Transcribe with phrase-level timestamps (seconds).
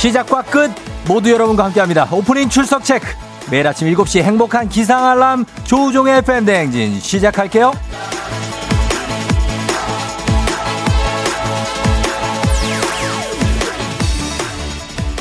[0.00, 0.70] 시작과 끝
[1.06, 2.08] 모두 여러분과 함께합니다.
[2.10, 3.06] 오프닝 출석 체크.
[3.50, 7.70] 매일 아침 7시 행복한 기상 알람 조우종의 FM 대행진 시작할게요.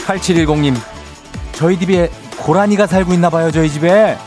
[0.05, 0.77] 8710님,
[1.51, 4.17] 저희 집에 고라니가 살고 있나 봐요, 저희 집에.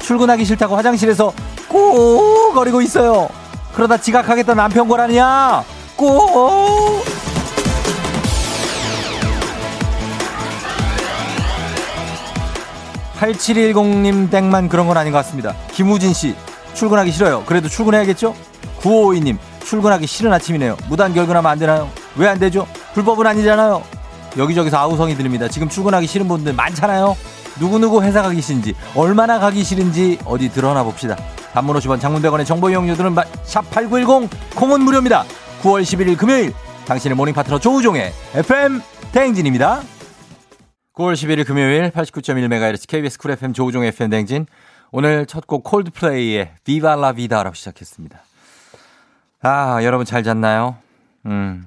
[0.00, 1.32] 출근하기 싫다고 화장실에서
[1.68, 3.30] 꾹 거리고 있어요.
[3.74, 5.64] 그러다 지각하겠다 남편 고라니야.
[5.96, 6.81] 꾹.
[13.22, 15.54] 8710님 땡만 그런 건 아닌 것 같습니다.
[15.72, 16.34] 김우진 씨,
[16.74, 17.44] 출근하기 싫어요.
[17.46, 18.34] 그래도 출근해야겠죠?
[18.80, 20.76] 9552님, 출근하기 싫은 아침이네요.
[20.88, 21.88] 무단 결근하면 안 되나요?
[22.16, 22.66] 왜 안 되죠?
[22.94, 23.82] 불법은 아니잖아요.
[24.36, 25.46] 여기저기서 아우성이 들립니다.
[25.48, 27.16] 지금 출근하기 싫은 분들 많잖아요.
[27.60, 31.16] 누구누구 회사 가기 싫은지, 얼마나 가기 싫은지 어디 드러나 봅시다.
[31.52, 35.24] 단문 50원 장문 백원의 정보 이용료들은 샵8910 콩은 무료입니다.
[35.62, 36.52] 9월 11일 금요일
[36.86, 38.80] 당신의 morning 파트너 조우종의 FM
[39.12, 39.82] 대행진입니다.
[40.94, 44.46] 9월 11일 금요일 89.1MHz KBS Cool FM 조우종 FM 대행진.
[44.90, 48.22] 오늘 첫 곡 콜드플레이의 Viva La Vida라고 시작했습니다.
[49.40, 50.76] 아, 여러분 잘 잤나요?
[51.24, 51.66] 음.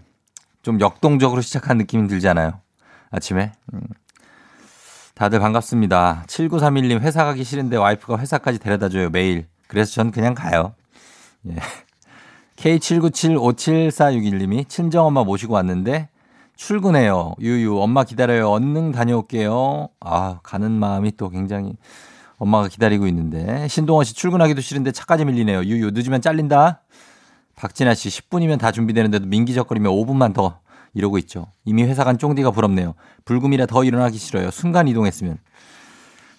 [0.62, 2.60] 좀 역동적으로 시작한 느낌이 들잖아요.
[3.10, 3.52] 아침에.
[3.74, 3.82] 음.
[5.16, 6.26] 다들 반갑습니다.
[6.28, 9.48] 7931님 회사 가기 싫은데 와이프가 회사까지 데려다 줘요, 매일.
[9.68, 10.76] 그래서 전 그냥 가요.
[11.48, 11.56] 예.
[12.58, 16.10] K79757461님이 친정엄마 모시고 왔는데
[16.56, 17.36] 출근해요.
[17.40, 18.50] 유유, 엄마 기다려요.
[18.50, 19.90] 얼른 다녀올게요.
[20.00, 21.76] 아, 가는 마음이 또 굉장히
[22.38, 23.68] 엄마가 기다리고 있는데.
[23.68, 25.64] 신동원 씨 출근하기도 싫은데 차까지 밀리네요.
[25.64, 26.82] 유유, 늦으면 잘린다.
[27.56, 30.60] 박진아 씨 10분이면 다 준비되는데도 민기적거리며 5분만 더
[30.94, 31.48] 이러고 있죠.
[31.64, 32.96] 이미 회사 간 쫑디가 부럽네요.
[33.26, 34.52] 불금이라 더 일어나기 싫어요.
[34.52, 35.38] 순간 이동했으면.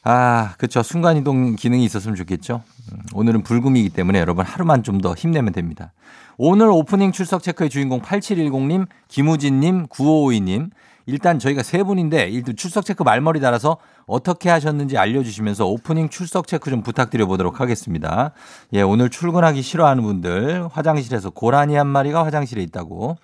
[0.08, 0.84] 아, 그쵸.
[0.84, 2.62] 순간 이동 기능이 있었으면 좋겠죠.
[2.92, 5.92] 음, 오늘은 불금이기 때문에 여러분 하루만 좀 더 힘내면 됩니다.
[6.38, 10.70] 오늘 오프닝 출석 체크의 주인공 8710님, 김우진님, 9552님.
[11.06, 16.70] 일단 저희가 세 분인데 일단 출석 체크 말머리 달아서 어떻게 하셨는지 알려주시면서 오프닝 출석 체크
[16.70, 18.30] 좀 부탁드려 보도록 하겠습니다.
[18.74, 23.16] 예, 오늘 출근하기 싫어하는 분들 화장실에서 고라니 한 마리가 화장실에 있다고.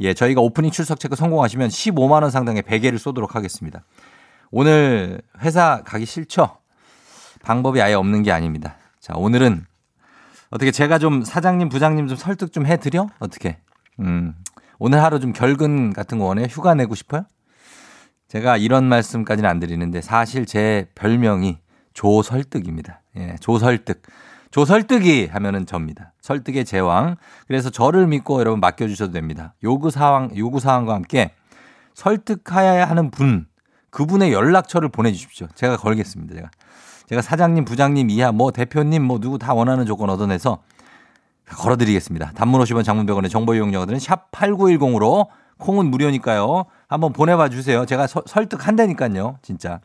[0.00, 3.82] 예, 저희가 오프닝 출석 체크 성공하시면 15만 원 상당의 베개를 쏘도록 하겠습니다.
[4.50, 6.58] 오늘 회사 가기 싫죠?
[7.42, 8.76] 방법이 아예 없는 게 아닙니다.
[9.00, 9.64] 자, 오늘은
[10.50, 13.08] 어떻게 제가 좀 사장님, 부장님 좀 설득 좀 해드려?
[13.18, 13.58] 어떻게?
[14.00, 14.34] 음,
[14.78, 16.46] 오늘 하루 좀 결근 같은 거 원해?
[16.48, 17.24] 휴가 내고 싶어요?
[18.28, 21.58] 제가 이런 말씀까지는 안 드리는데 사실 제 별명이
[21.94, 23.02] 조설득입니다.
[23.16, 24.02] 예, 조설득.
[24.50, 26.12] 조설득이 하면은 접니다.
[26.22, 27.16] 설득의 제왕.
[27.46, 29.54] 그래서 저를 믿고 여러분 맡겨주셔도 됩니다.
[29.62, 31.32] 요구 사항, 요구 사항과 함께
[31.94, 33.46] 설득하여야 하는 분,
[33.90, 35.48] 그분의 연락처를 보내주십시오.
[35.54, 36.34] 제가 걸겠습니다.
[36.34, 36.50] 제가.
[37.08, 40.58] 제가 사장님, 부장님 이하 뭐 대표님 뭐 누구 다 원하는 조건 얻어내서
[41.46, 42.32] 걸어드리겠습니다.
[42.34, 45.28] 단문 50원 장문병원의 정보 이용료들은 샵 8910으로
[45.58, 46.66] 콩은 무료니까요.
[46.86, 47.86] 한번 보내봐 주세요.
[47.86, 49.38] 제가 서, 설득한다니까요.
[49.42, 49.80] 진짜.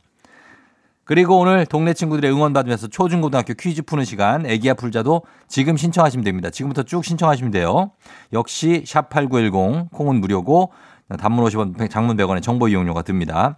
[1.05, 6.49] 그리고 오늘 동네 친구들의 응원 받으면서 초중고등학교 퀴즈 푸는 시간 애기야 풀자도 지금 신청하시면 됩니다.
[6.49, 7.91] 지금부터 쭉 신청하시면 돼요.
[8.31, 10.71] 역시 샵 8910 콩은 무료고
[11.17, 13.57] 단문 50원 장문 100원의 정보 이용료가 듭니다.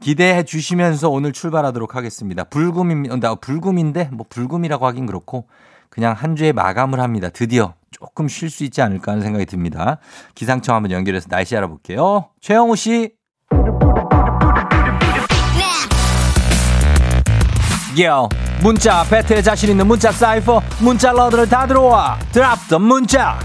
[0.00, 2.44] 기대해 주시면서 오늘 출발하도록 하겠습니다.
[2.44, 3.36] 불금입니다.
[3.36, 5.46] 불금인데 뭐 불금이라고 하긴 그렇고
[5.88, 7.28] 그냥 한 주의 마감을 합니다.
[7.30, 9.98] 드디어 조금 쉴 수 있지 않을까 하는 생각이 듭니다.
[10.34, 12.30] 기상청 한번 연결해서 날씨 알아볼게요.
[12.40, 13.12] 최영우 씨.
[18.02, 18.28] 요
[18.60, 23.38] 문자 배틀에 자신 있는 문자 사이퍼 문자 러드를 다 들어와 드랍 더 문자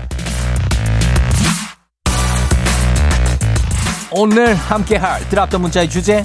[4.11, 6.23] 오늘 함께할 드랍 더 문자의 주제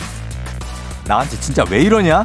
[1.06, 2.24] 나한테 진짜 왜 이러냐?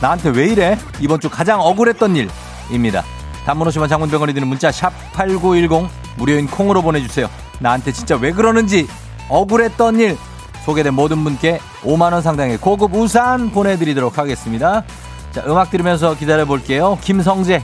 [0.00, 0.78] 나한테 왜 이래?
[0.98, 3.04] 이번 주 가장 억울했던 일입니다.
[3.44, 7.28] 단문 오시면 장문병원이 드는 문자 샵 8910 무료인 콩으로 보내주세요.
[7.58, 8.88] 나한테 진짜 왜 그러는지
[9.28, 10.16] 억울했던 일
[10.64, 14.84] 소개된 모든 분께 5만원 상당의 고급 우산 보내드리도록 하겠습니다.
[15.32, 16.98] 자, 음악 들으면서 기다려 볼게요.
[17.02, 17.62] 김성재,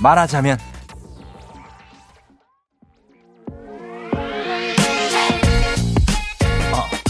[0.00, 0.58] 말하자면.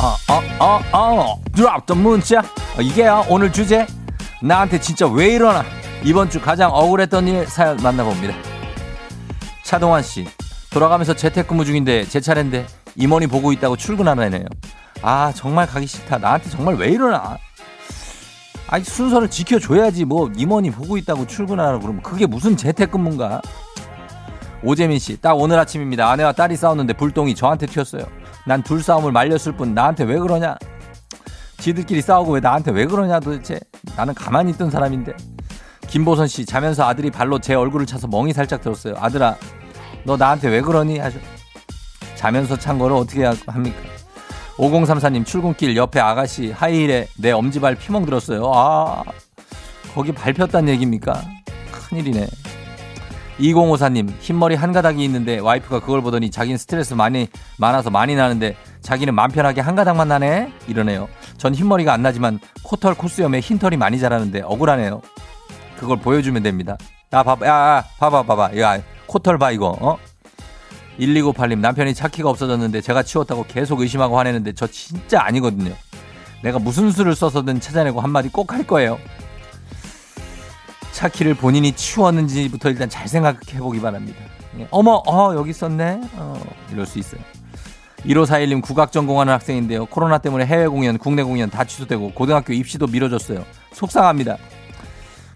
[0.02, 2.40] 어, 어, 어, 어, 드랍 더 문자.
[2.40, 3.86] 어, 이게요, 오늘 주제.
[4.42, 5.64] 나한테 진짜 왜 이러나.
[6.02, 8.34] 이번 주 가장 억울했던 일 사연 만나봅니다.
[9.62, 10.26] 차동환 씨.
[10.70, 12.66] 돌아가면서 재택근무 중인데 제 차례인데
[12.96, 14.46] 임원이 보고 있다고 출근하라네요.
[15.02, 16.18] 아, 정말 가기 싫다.
[16.18, 17.38] 나한테 정말 왜 이러나.
[18.66, 20.04] 아니, 순서를 지켜줘야지.
[20.04, 23.40] 뭐, 임원이 보고 있다고 출근하라 그러면 그게 무슨 재택근무인가?
[24.64, 26.10] 오재민 씨, 딱 오늘 아침입니다.
[26.10, 28.04] 아내와 딸이 싸웠는데 불똥이 저한테 튀었어요.
[28.46, 30.56] 난 둘 싸움을 말렸을 뿐 나한테 왜 그러냐?
[31.58, 33.60] 지들끼리 싸우고 왜 나한테 왜 그러냐 도대체.
[33.96, 35.12] 나는 가만히 있던 사람인데.
[35.88, 38.94] 김보선 씨, 자면서 아들이 발로 제 얼굴을 차서 멍이 살짝 들었어요.
[38.98, 39.36] 아들아,
[40.04, 40.98] 너 나한테 왜 그러니?
[40.98, 41.18] 하셔.
[42.16, 43.78] 자면서 찬 거를 어떻게 합니까?
[44.56, 48.50] 5034님 출근길 옆에 아가씨 하이힐에 내 엄지발 피멍 들었어요.
[48.54, 49.02] 아,
[49.94, 51.20] 거기 밟혔단 얘기입니까?
[51.72, 52.26] 큰일이네.
[53.38, 59.14] 2054님 흰머리 한 가닥이 있는데 와이프가 그걸 보더니 자기는 스트레스 많이 많아서 많이 나는데 자기는
[59.14, 61.08] 맘 편하게 한 가닥만 나네 이러네요.
[61.38, 65.00] 전 흰머리가 안 나지만 코털 코수염에 흰털이 많이 자라는데 억울하네요.
[65.78, 66.76] 그걸 보여주면 됩니다.
[67.12, 69.98] 야 봐봐 야 봐봐 봐봐 야 코털 봐 이거 어
[70.98, 75.72] 1298님 남편이 차키가 없어졌는데 제가 치웠다고 계속 의심하고 화내는데 저 진짜 아니거든요.
[76.42, 78.98] 내가 무슨 수를 써서든 찾아내고 한마디 꼭 할 거예요.
[80.92, 84.18] 차키를 본인이 치웠는지부터 일단 잘 생각해 보기 바랍니다.
[84.58, 84.68] 예.
[84.70, 86.00] 어머, 어, 여기 있었네?
[86.14, 86.40] 어,
[86.70, 87.20] 이럴 수 있어요.
[88.04, 89.86] 1541님 국악 전공하는 학생인데요.
[89.86, 93.44] 코로나 때문에 해외 공연, 국내 공연 다 취소되고 고등학교 입시도 미뤄졌어요.
[93.72, 94.36] 속상합니다.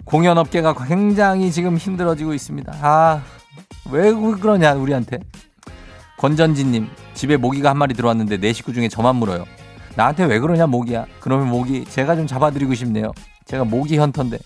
[0.05, 2.73] 공연 업계가 굉장히 지금 힘들어지고 있습니다.
[2.81, 3.23] 아,
[3.91, 5.19] 왜 그러냐, 우리한테.
[6.19, 9.45] 권전진님, 집에 모기가 한 마리 들어왔는데 내 식구 중에 저만 물어요.
[9.97, 11.07] 나한테 왜 그러냐, 모기야.
[11.21, 13.13] 그러면 모기, 제가 좀 잡아드리고 싶네요.
[13.47, 14.39] 제가 모기 현터인데.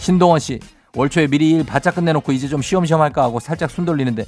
[0.00, 0.58] 신동원 씨,
[0.96, 4.24] 월 초에 미리 일 바짝 끝내놓고 이제 좀 쉬엄쉬엄 할까 하고 살짝 숨 돌리는데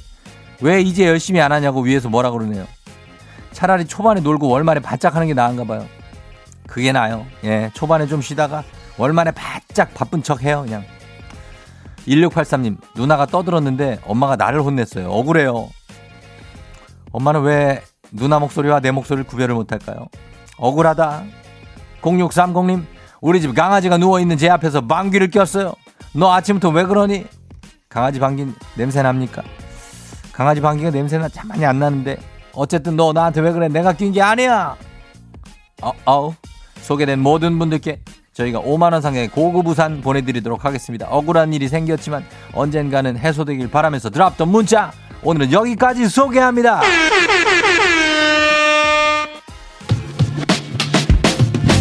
[0.61, 2.67] 왜 이제 열심히 안 하냐고 위에서 뭐라 그러네요.
[3.51, 5.85] 차라리 초반에 놀고 월말에 바짝 하는 게 나은가 봐요.
[6.67, 7.25] 그게 나아요.
[7.43, 8.63] 예, 초반에 좀 쉬다가
[8.97, 10.83] 월말에 바짝 바쁜 척 해요, 그냥.
[12.07, 15.09] 1683님, 누나가 떠들었는데 엄마가 나를 혼냈어요.
[15.09, 15.69] 억울해요.
[17.11, 17.81] 엄마는 왜
[18.11, 20.07] 누나 목소리와 내 목소리를 구별을 못할까요?
[20.57, 21.23] 억울하다.
[22.01, 22.85] 0630님,
[23.23, 25.75] 우리 집 강아지가 누워있는 제 앞에서 방귀를 꼈어요.
[26.11, 27.25] 너 아침부터 왜 그러니?
[27.87, 29.41] 강아지 방귀 냄새 납니까?
[30.33, 32.17] 강아지 방귀가 냄새나 참 많이 안 나는데
[32.51, 33.69] 어쨌든 너 나한테 왜 그래?
[33.69, 34.75] 내가 낀 게 아니야.
[35.81, 36.35] 어, 어.
[36.81, 38.01] 소개된 모든 분들께
[38.33, 41.07] 저희가 5만원 상의 고급 우산 보내드리도록 하겠습니다.
[41.09, 44.91] 억울한 일이 생겼지만 언젠가는 해소되길 바라면서 드랍던 문자
[45.23, 46.81] 오늘은 여기까지 소개합니다.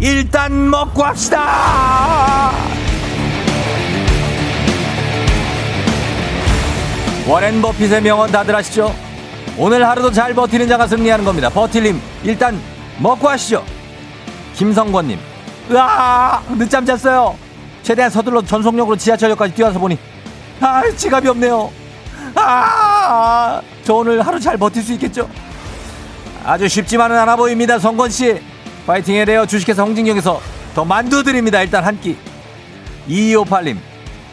[0.00, 2.52] 일단 먹고 합시다.
[7.28, 8.94] 워렌 버핏의 명언 다들 아시죠?
[9.58, 11.50] 오늘 하루도 잘 버티는 자가 승리하는 겁니다.
[11.50, 12.58] 버틸님 일단
[12.98, 13.64] 먹고 하시죠.
[14.54, 15.18] 김성권님,
[15.70, 17.36] 으아 늦잠 잤어요.
[17.82, 19.98] 최대한 서둘러 전속력으로 지하철역까지 뛰어서 보니
[20.60, 21.70] 아 지갑이 없네요.
[22.34, 25.28] 아, 저 오늘 하루 잘 버틸 수 있겠죠?
[26.44, 28.40] 아주 쉽지만은 않아 보입니다, 성권 씨.
[28.86, 29.46] 파이팅 해래요.
[29.46, 30.40] 주식회사 홍진경에서
[30.74, 31.60] 더 만두 드립니다.
[31.62, 32.16] 일단 한 끼.
[33.08, 33.76] 2258님,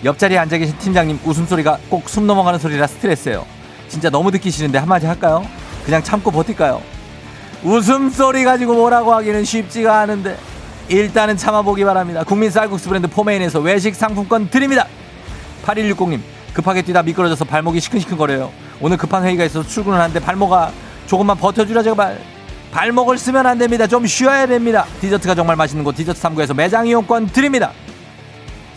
[0.03, 3.45] 옆자리에 앉아 계신 팀장님 웃음소리가 꼭 숨 넘어가는 소리라 스트레스예요.
[3.87, 5.45] 진짜 너무 듣기 싫은데 한마디 할까요?
[5.85, 6.81] 그냥 참고 버틸까요?
[7.63, 10.37] 웃음소리 가지고 뭐라고 하기는 쉽지가 않은데
[10.89, 12.23] 일단은 참아보기 바랍니다.
[12.23, 14.85] 국민 쌀국수 브랜드 포메인에서 외식 상품권 드립니다.
[15.65, 16.19] 8160님,
[16.53, 18.51] 급하게 뛰다 미끄러져서 발목이 시큰시큰거려요.
[18.79, 20.71] 오늘 급한 회의가 있어서 출근을 하는데 발목아
[21.07, 22.19] 조금만 버텨주라 제발.
[22.77, 23.87] 발목을 쓰면 안 됩니다.
[23.87, 24.85] 좀 쉬어야 됩니다.
[25.01, 27.71] 디저트가 정말 맛있는 곳 디저트 3구에서 매장 이용권 드립니다.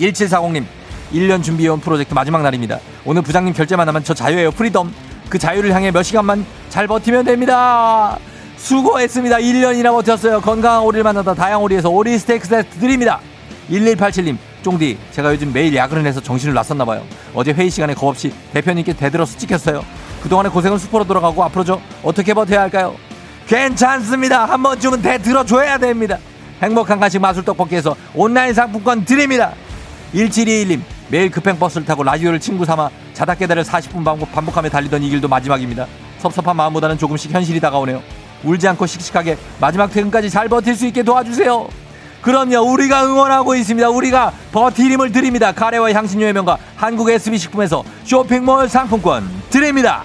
[0.01, 0.65] 1740님
[1.13, 2.79] 1년 준비해온 프로젝트 마지막 날입니다.
[3.05, 4.53] 오늘 부장님 결제만 하면 저 자유예요.
[4.53, 4.91] Freedom.
[5.29, 8.19] 그 자유를 향해 몇 시간만 잘 버티면 됩니다.
[8.57, 9.37] 수고했습니다.
[9.37, 10.41] 1년이나 버텼어요.
[10.41, 13.21] 건강한 오리를 만나다 다향 오리에서 오리 스테이크 세트 드립니다.
[13.71, 17.05] 1187님 쫑디 제가 요즘 매일 야근을 해서 정신을 놨었나 봐요.
[17.35, 19.85] 어제 회의 시간에 겁없이 대표님께 대들어서 찍혔어요.
[20.23, 22.97] 그동안의 고생은 수포로 돌아가고 앞으로 저 어떻게 버텨야 할까요?
[23.51, 24.45] 괜찮습니다.
[24.45, 26.19] 한 번쯤은 대 들어줘야 됩니다.
[26.63, 29.53] 행복한 간식 마술 떡볶이에서 온라인 상품권 드립니다.
[30.15, 35.11] 1721님 매일 급행버스를 타고 라디오를 친구 삼아 자다 깨달을 40분 반복, 반복 하며 달리던 이
[35.11, 35.89] 길도 마지막입니다.
[36.19, 38.01] 섭섭한 마음보다는 조금씩 현실이 다가오네요.
[38.45, 41.69] 울지 않고 씩씩하게 마지막 퇴근까지 잘 버틸 수 있게 도와주세요.
[42.23, 49.27] 그럼요 우리가 응원하고 있습니다 우리가 버틸 힘을 드립니다 카레와 향신료의 명가 한국 SB식품에서 쇼핑몰 상품권
[49.49, 50.05] 드립니다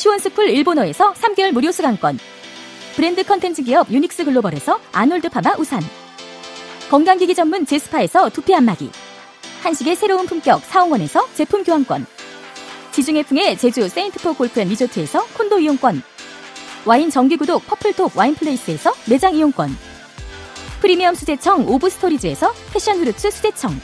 [0.00, 2.18] 시원스쿨 일본어에서 3개월 무료 수강권.
[2.96, 5.82] 브랜드 컨텐츠 기업 유닉스 글로벌에서 아놀드 파마 우산.
[6.90, 8.90] 건강기기 전문 제스파에서 두피 안마기.
[9.62, 12.06] 한식의 새로운 품격 사홍원에서 제품 교환권.
[12.92, 16.02] 지중해풍의 제주 세인트포 골프앤 리조트에서 콘도 이용권.
[16.86, 19.76] 와인 정기구독 퍼플톡 와인플레이스에서 매장 이용권.
[20.80, 23.78] 프리미엄 수제청 오브스토리즈에서 passion fruits 수제청.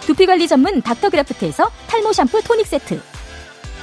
[0.00, 3.00] 두피관리 전문 닥터그라프트에서 탈모 샴푸 토닉 세트.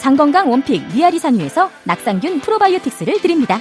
[0.00, 3.58] 장건강 one pick 미야리산 유에서 낙산균 프로바이오틱스를 드립니다.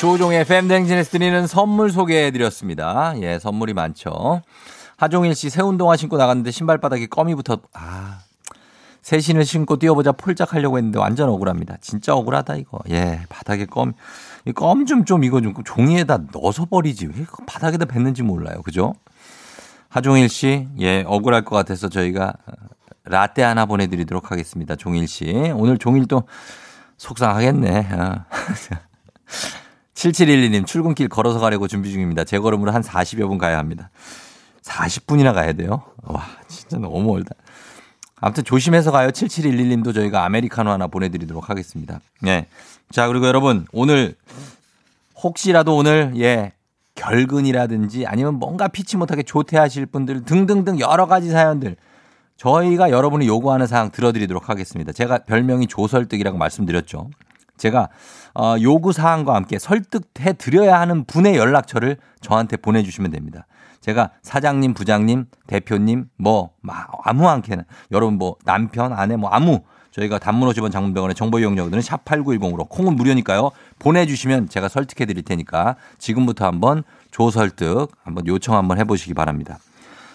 [0.00, 3.12] 조우종의 FM대행진에서 드리는 선물 소개해드렸습니다.
[3.20, 4.40] 예, 선물이 많죠.
[4.96, 8.20] 하종일 씨 새 운동화 신고 나갔는데 신발바닥에 껌이 붙어, 아,
[9.02, 11.76] 새 신을 신고 뛰어보자 폴짝하려고 했는데 완전 억울합니다.
[11.82, 12.78] 진짜 억울하다, 이거.
[12.90, 13.92] 예, 바닥에 껌,
[14.54, 17.06] 껌 좀, 좀 이거 좀 종이에다 넣어서 버리지.
[17.08, 18.62] 왜 바닥에다 뱉는지 몰라요.
[18.62, 18.94] 그죠?
[19.92, 22.32] 하종일 씨, 예, 억울할 것 같아서 저희가
[23.04, 24.74] 라떼 하나 보내드리도록 하겠습니다.
[24.74, 25.52] 종일 씨.
[25.54, 26.22] 오늘 종일도
[26.96, 27.88] 속상하겠네.
[27.92, 28.24] 어.
[29.92, 32.24] 7712님, 출근길 걸어서 가려고 준비 중입니다.
[32.24, 33.90] 제 걸음으로 한 40여 분 가야 합니다.
[34.62, 35.82] 40분이나 가야 돼요?
[36.04, 37.34] 와, 진짜 너무 멀다.
[38.16, 39.10] 아무튼 조심해서 가요.
[39.10, 42.00] 7711님도 저희가 아메리카노 하나 보내드리도록 하겠습니다.
[42.26, 42.46] 예.
[42.90, 44.14] 자, 그리고 여러분, 오늘,
[45.22, 46.52] 혹시라도 오늘, 예,
[46.94, 51.76] 결근이라든지 아니면 뭔가 피치 못하게 조퇴하실 분들 등등등 여러 가지 사연들
[52.36, 54.92] 저희가 여러분이 요구하는 사항 들어드리도록 하겠습니다.
[54.92, 57.08] 제가 별명이 조설득이라고 말씀드렸죠.
[57.56, 57.88] 제가
[58.34, 63.46] 어, 요구 사항과 함께 설득해 드려야 하는 분의 연락처를 저한테 보내주시면 됩니다.
[63.80, 66.50] 제가 사장님, 부장님, 대표님, 뭐
[67.04, 72.04] 아무 한게나 여러분 뭐 남편, 아내 뭐 아무 저희가 단문 50원 장문병원의 정보 이용료들은 샵
[72.04, 73.50] 8910으로 콩은 무료니까요.
[73.78, 79.58] 보내주시면 제가 설득해 드릴 테니까 지금부터 한번 조설득 한번 요청 한번 해보시기 바랍니다.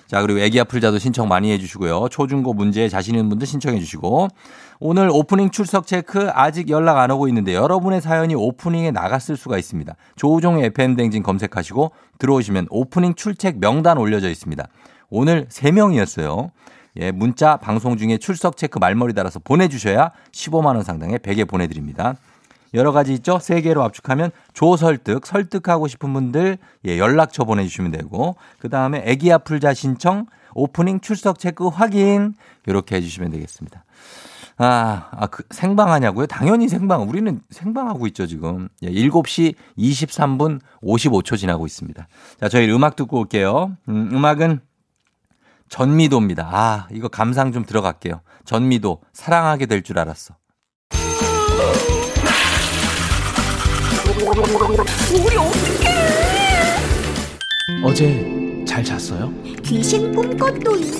[0.07, 2.07] 자, 그리고 애기 아플자도 신청 많이 해주시고요.
[2.09, 4.29] 초중고 문제 자신 있는 분들 신청해 주시고
[4.79, 9.93] 오늘 오프닝 출석 체크 아직 연락 안 오고 있는데 여러분의 사연이 오프닝에 나갔을 수가 있습니다.
[10.15, 14.65] 조우종의 FM댕진 검색하시고 들어오시면 오프닝 출첵 명단 올려져 있습니다.
[15.09, 16.51] 오늘 3명이었어요.
[16.99, 22.15] 예, 문자 방송 중에 출석 체크 말머리 달아서 보내주셔야 15만원 상당의 베개 보내드립니다.
[22.73, 23.39] 여러 가지 있죠?
[23.39, 29.73] 세 개로 압축하면 조설득, 설득하고 싶은 분들 예, 연락처 보내주시면 되고 그 다음에 애기 아플자
[29.73, 32.33] 신청, 오프닝 출석 체크 확인
[32.65, 33.83] 이렇게 해주시면 되겠습니다.
[34.59, 36.25] 아, 아, 그 생방하냐고요?
[36.25, 37.07] 당연히 생방.
[37.07, 38.69] 우리는 생방하고 있죠, 지금.
[38.81, 42.07] 예, 7시 23분 55초 지나고 있습니다.
[42.39, 43.77] 자, 저희 음악 듣고 올게요.
[43.87, 44.61] 음, 음악은
[45.69, 46.49] 전미도입니다.
[46.51, 48.21] 아, 이거 감상 좀 들어갈게요.
[48.45, 50.35] 전미도, 사랑하게 될 줄 알았어.
[55.13, 55.87] 우리 어떡해
[57.83, 59.31] 어제 잘 잤어요?
[59.63, 60.91] 귀신 꿈꿨도이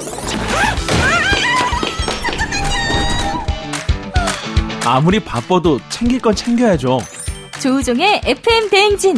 [4.86, 7.00] 아무리 바빠도 챙길 건 챙겨야죠.
[7.62, 9.18] 조우종의 FM 대행진.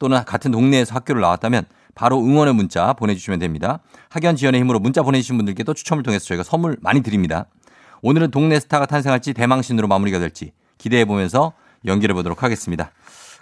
[0.00, 3.78] 또는 같은 동네에서 학교를 나왔다면 바로 응원의 문자 보내주시면 됩니다.
[4.08, 7.46] 학연 지연의 힘으로 문자 보내주신 분들께도 추첨을 통해서 저희가 선물 많이 드립니다.
[8.02, 11.52] 오늘은 동네 스타가 탄생할지 대망신으로 마무리가 될지 기대해 보면서
[11.84, 12.90] 연결해 보도록 하겠습니다.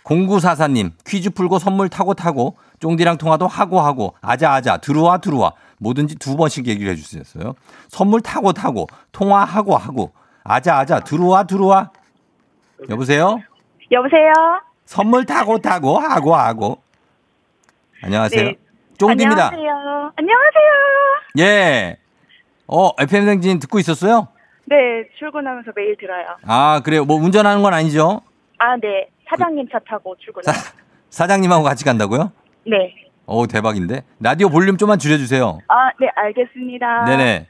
[0.02, 6.36] 0944님 퀴즈 풀고 선물 타고 타고 쫑디랑 통화도 하고 하고 아자아자 들어와 들어와 뭐든지 두
[6.36, 7.54] 번씩 얘기를 해주셨어요.
[7.88, 10.12] 선물 타고 타고 통화하고 하고
[10.42, 11.92] 아자아자 들어와 들어와
[12.90, 13.38] 여보세요?
[13.92, 14.32] 여보세요?
[14.88, 16.78] 선물 타고 타고 하고 하고
[18.02, 18.42] 안녕하세요.
[18.42, 18.56] 네.
[18.96, 19.48] 쫑디입니다.
[19.48, 20.12] 안녕하세요.
[20.16, 21.40] 안녕하세요.
[21.40, 21.98] 예.
[22.66, 24.28] 어, FM 생진 듣고 있었어요?
[24.64, 24.76] 네,
[25.18, 26.24] 출근하면서 매일 들어요.
[26.46, 27.04] 아, 그래요.
[27.04, 28.22] 뭐 운전하는 건 아니죠?
[28.56, 29.10] 아, 네.
[29.28, 30.50] 사장님 차 타고 출근해요.
[30.50, 30.72] 사,
[31.10, 32.32] 사장님하고 같이 간다고요?
[32.66, 32.94] 네.
[33.26, 34.04] 오, 대박인데.
[34.20, 35.58] 라디오 볼륨 좀만 줄여 주세요.
[35.68, 37.04] 아, 네, 알겠습니다.
[37.04, 37.46] 네네.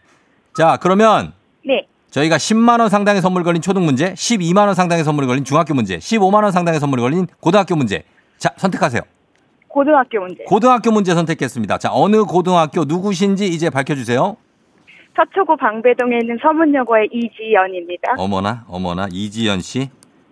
[0.57, 1.33] 자, 그러면
[1.65, 1.87] 네.
[2.11, 6.81] 저희가 10만원 상당의 선물 걸린 초등 문제, 12만원 상당의 선물이 걸린 중학교 문제, 15만원 상당의
[6.81, 8.03] 선물이 걸린 고등학교 문제.
[8.39, 9.03] 자, 선택하세요.
[9.69, 10.43] 고등학교 문제.
[10.45, 11.79] 고등학교 문제 선택했습니다.
[11.79, 14.37] 자, 어느 고등학교 누구신지 이제 밝혀주세요.
[15.17, 18.15] 서초구 방배동에 있는 서문여고의 이지연입니다.
[18.17, 19.91] 어머나, 어머나, 이지연 씨.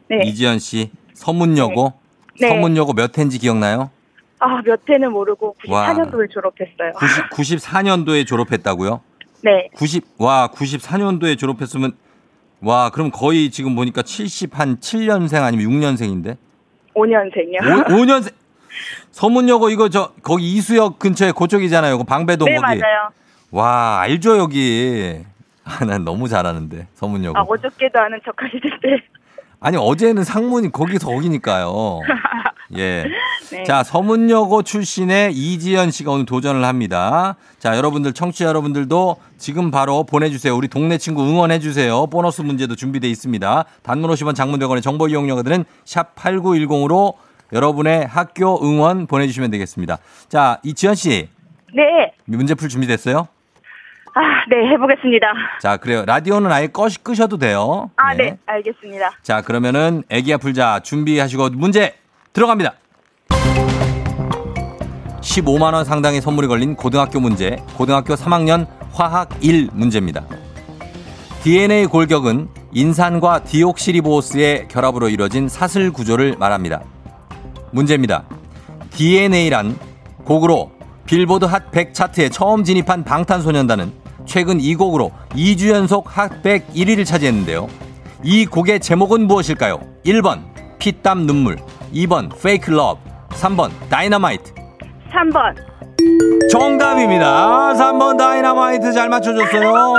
[0.08, 0.20] 네.
[0.24, 1.92] 이지연 씨, 서문여고.
[2.40, 2.48] 네.
[2.48, 3.90] 서문여고 몇 회인지 기억나요?
[4.38, 5.92] 아, 몇 해는 모르고 와.
[5.92, 6.92] 94년도를 졸업했어요.
[6.94, 9.00] 90, 94년도에 졸업했다고요?
[9.42, 9.68] 네.
[9.74, 11.92] 90, 와, 94년도에 졸업했으면,
[12.60, 16.36] 와, 그럼 거의 지금 보니까 70, 한 7년생 아니면 6년생인데?
[16.94, 17.90] 5년생이요.
[17.92, 18.32] 5, 년생
[19.12, 21.98] 서문여고 이거 저, 거기 이수역 근처에 그쪽이잖아요.
[21.98, 22.78] 그 방배동 네, 거기.
[22.78, 23.08] 맞아요.
[23.50, 25.24] 와, 알죠, 여기.
[25.64, 27.38] 아, 난 너무 잘하는데, 서문여고.
[27.38, 29.02] 아, 어저께도 아는 척 하시던데.
[29.60, 32.00] 아니, 어제는 상문이 거기서 거기니까요.
[32.76, 33.04] 예.
[33.50, 33.62] 네.
[33.64, 37.36] 자, 서문여고 출신의 이지연 씨가 오늘 도전을 합니다.
[37.58, 40.56] 자, 여러분들, 청취자 여러분들도 지금 바로 보내 주세요.
[40.56, 42.06] 우리 동네 친구 응원해 주세요.
[42.08, 43.64] 보너스 문제도 준비되어 있습니다.
[43.82, 47.14] 단문 50원 장문병원의 정보 이용료들은 샵 8910으로
[47.52, 49.98] 여러분의 학교 응원 보내 주시면 되겠습니다.
[50.28, 51.28] 자, 이지연 씨.
[51.72, 52.12] 네.
[52.24, 53.28] 문제 풀 준비됐어요?
[54.18, 55.26] 아, 네, 해보겠습니다.
[55.60, 56.02] 자, 그래요.
[56.06, 57.90] 라디오는 아예 꺼, 끄셔도 돼요.
[57.96, 58.30] 아, 네.
[58.30, 59.10] 네, 알겠습니다.
[59.22, 61.94] 자, 그러면은 애기야 풀자 준비하시고 문제
[62.32, 62.72] 들어갑니다.
[65.20, 70.24] 15만 원 상당의 선물이 걸린 고등학교 문제, 고등학교 3학년 화학 1 문제입니다.
[71.42, 76.80] DNA 골격은 인산과 디옥시리보스의 결합으로 이루어진 사슬 구조를 말합니다.
[77.70, 78.24] 문제입니다.
[78.92, 79.78] DNA란
[80.24, 80.72] 곡으로
[81.04, 87.68] 빌보드 핫 100 차트에 처음 진입한 방탄소년단은 최근 이 곡으로 2주 연속 핫100 1위를 차지했는데요.
[88.22, 89.80] 이 곡의 제목은 무엇일까요?
[90.04, 90.40] 1번
[90.78, 91.56] 피땀 눈물
[91.94, 94.52] 2번 Fake Love 3번 다이너마이트
[95.12, 95.54] 3번.
[96.50, 97.72] 정답입니다.
[97.74, 99.94] 3번 다이너마이트 잘 맞춰줬어요.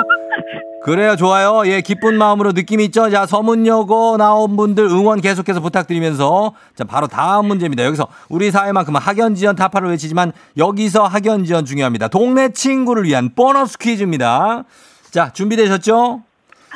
[0.88, 1.64] 그래요, 좋아요.
[1.66, 3.10] 예, 기쁜 마음으로 느낌 있죠?
[3.10, 7.84] 자, 서문여고 나온 분들 응원 계속해서 부탁드리면서 자, 바로 다음 문제입니다.
[7.84, 12.08] 여기서 우리 사회만큼은 학연지연 타파를 외치지만 여기서 학연지연 중요합니다.
[12.08, 14.64] 동네 친구를 위한 보너스 퀴즈입니다.
[15.12, 16.22] 자, 준비되셨죠?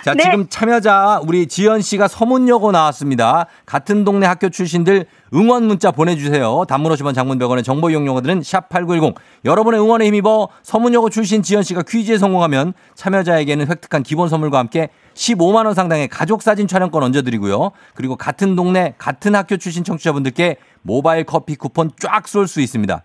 [0.04, 0.24] 자, 네.
[0.24, 3.46] 지금 참여자 우리 지연 씨가 서문여고 나왔습니다.
[3.68, 6.66] 같은 동네 학교 출신들 응원 문자 보내주세요.
[6.68, 9.16] 단문 50원 장문 100원의 정보 이용료들은 샵8910.
[9.46, 15.66] 여러분의 응원에 힘입어 서문여고 출신 지연 씨가 퀴즈에 성공하면 참여자에게는 획득한 기본 선물과 함께 15만
[15.66, 17.72] 원 상당의 가족 사진 촬영권 얹어드리고요.
[17.94, 23.04] 그리고 같은 동네 같은 학교 출신 청취자분들께 모바일 커피 쿠폰 쫙 쏠 수 있습니다.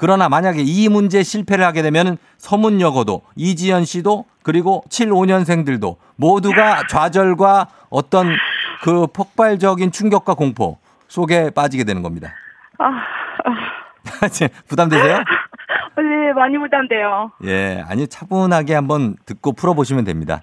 [0.00, 7.68] 그러나 만약에 이 문제 실패를 하게 되면 서문여고도 이지연 씨도 그리고 7, 5년생들도 모두가 좌절과
[7.90, 8.34] 어떤
[8.82, 12.32] 그 폭발적인 충격과 공포 속에 빠지게 되는 겁니다.
[12.78, 14.26] 아, 아,
[14.68, 15.18] 부담되세요?
[15.98, 17.32] 네, 많이 부담돼요.
[17.44, 20.40] 예, 아니 차분하게 한번 듣고 풀어보시면 됩니다.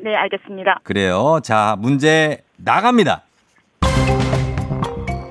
[0.00, 0.82] 네, 알겠습니다.
[0.84, 1.40] 그래요.
[1.42, 3.22] 자, 문제 나갑니다.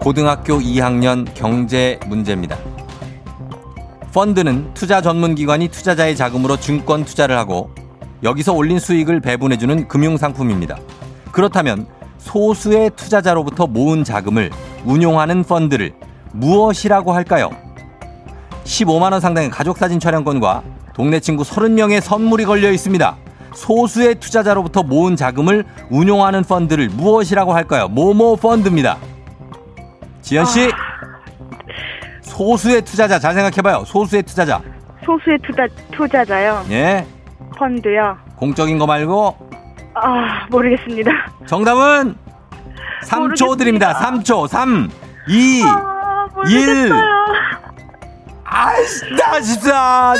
[0.02, 2.58] 고등학교 2학년 경제 문제입니다.
[4.13, 7.72] 펀드는 투자 전문 기관이 투자자의 자금으로 증권 투자를 하고
[8.24, 10.78] 여기서 올린 수익을 배분해주는 금융상품입니다.
[11.32, 14.52] 그렇다면 소수의 투자자로부터 모은 자금을
[14.84, 15.93] 운용하는 펀드를
[16.34, 17.50] 무엇이라고 할까요?
[18.63, 23.17] 15만원 상당의 가족사진 촬영권과 동네 친구 30명의 선물이 걸려 있습니다.
[23.54, 27.88] 소수의 투자자로부터 모은 자금을 운용하는 펀드를 무엇이라고 할까요?
[27.88, 28.98] 모모 펀드입니다.
[30.22, 30.69] 지연 씨,
[32.43, 33.84] 소수의 투자자 잘 생각해봐요.
[33.86, 34.62] 소수의 투자자.
[35.06, 36.63] 소수의 투자, 투자자요.
[36.71, 37.06] 예,
[37.58, 38.17] 펀드요.
[38.38, 39.36] 공적인 거 말고
[39.93, 41.12] 아, 모르겠습니다.
[41.47, 42.15] 정답은
[43.04, 43.56] 3초 모르겠습니다.
[43.58, 43.93] 드립니다.
[43.99, 44.47] 3초.
[44.47, 44.89] 3,
[45.28, 46.88] 2, 아, 일.
[46.88, 47.25] 모르겠어요.
[48.45, 50.13] 아이씨, 나 진짜.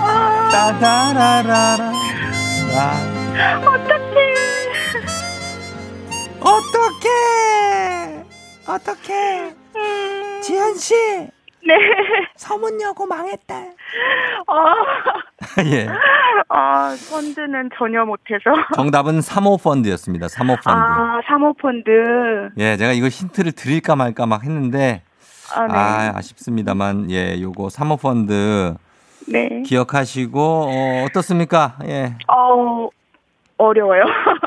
[0.00, 1.92] 아, 따다라라라.
[2.74, 2.92] 라.
[3.70, 4.20] 어떡해.
[6.40, 7.08] 어떡해!
[8.66, 9.54] 어떡해!
[9.76, 10.94] 음, 지현 씨!
[11.62, 11.74] 네.
[12.36, 13.54] 서문여고 망했다.
[14.46, 14.54] 어,
[15.66, 15.86] 예.
[16.48, 18.40] 아, 펀드는 전혀 못해서.
[18.74, 20.28] 정답은 사모펀드였습니다.
[20.28, 20.68] 사모펀드.
[20.68, 22.50] 아, 사모펀드.
[22.56, 25.02] 예, 제가 이거 힌트를 드릴까 말까 막 했는데,
[25.54, 25.74] 아, 네.
[25.74, 28.74] 아, 아쉽습니다만, 예, 요거 사모펀드
[29.28, 29.62] 네.
[29.66, 31.76] 기억하시고, 어, 어떻습니까?
[31.84, 32.16] 예.
[32.28, 32.88] 어,
[33.58, 34.04] 어려워요.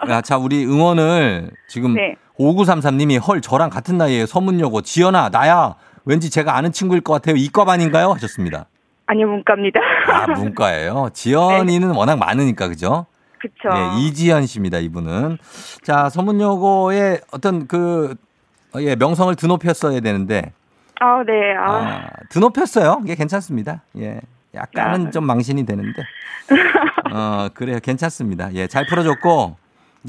[0.10, 2.16] 야, 자, 우리 응원을 지금 네.
[2.40, 4.26] 5933님이 헐, 저랑 같은 나이에요.
[4.26, 4.82] 서문여고.
[4.82, 5.76] 지연아, 나야.
[6.06, 7.36] 왠지 제가 아는 친구일 것 같아요.
[7.36, 8.12] 이과 반인가요?
[8.14, 8.66] 하셨습니다.
[9.06, 9.80] 아니요, 문과입니다.
[10.12, 11.10] 아, 문과예요.
[11.14, 13.06] 지연이는 워낙 많으니까, 그죠?
[13.40, 13.70] 그쵸.
[13.70, 15.38] 네, 이지연 씨입니다, 이분은.
[15.84, 18.16] 자, 서문여고의 어떤 그,
[18.76, 20.54] 어, 예, 명성을 드높였어야 되는데,
[21.00, 21.54] 아, 네.
[21.58, 23.02] 아, 아, 드높였어요.
[23.04, 23.82] 이게 괜찮습니다.
[23.98, 24.22] 예.
[24.56, 25.12] 약간은 아.
[25.12, 26.02] 좀 망신이 되는데.
[27.12, 27.80] 어, 그래요.
[27.82, 28.54] 괜찮습니다.
[28.54, 29.58] 예, 잘 풀어줬고,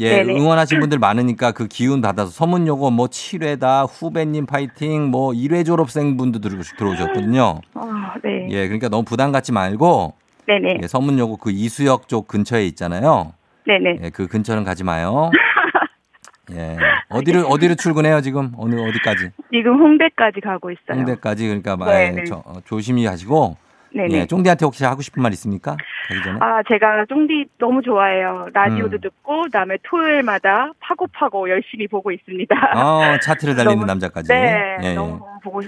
[0.00, 0.34] 예, 네네.
[0.40, 6.40] 응원하신 분들 많으니까 그 기운 받아서 서문여고 뭐 7회다, 후배님 파이팅, 뭐 1회 졸업생 분도
[6.40, 7.60] 들어- 들어오셨거든요.
[7.74, 8.48] 아, 네.
[8.50, 10.14] 예, 그러니까 너무 부담 갖지 말고,
[10.46, 10.80] 네네.
[10.82, 13.34] 예, 서문여고 그 이수역 쪽 근처에 있잖아요.
[13.66, 13.98] 네네.
[14.02, 15.30] 예, 그 근처는 가지 마요.
[16.52, 16.76] 예.
[17.08, 18.52] 어디를, 어디를 출근해요, 지금?
[18.58, 19.30] 어느, 어디까지?
[19.50, 20.98] 지금 홍대까지 가고 있어요.
[20.98, 21.46] 홍대까지.
[21.46, 22.20] 그러니까 마- 네네.
[22.20, 23.56] 예, 저- 어, 조심히 하시고.
[23.94, 24.08] 네네.
[24.18, 25.76] 예, 쫑디한테 혹시 하고 싶은 말 있습니까?
[26.08, 26.38] 가기 전에.
[26.40, 28.48] 아, 제가 쫑디 너무 좋아해요.
[28.52, 29.00] 라디오도 음.
[29.00, 32.54] 듣고, 그다음에 토요일마다 파고파고 열심히 보고 있습니다.
[32.74, 34.28] 어, 차트를 달리는 너무- 남자까지.
[34.32, 34.94] 네, 예, 예.
[34.94, 35.62] 너무 보고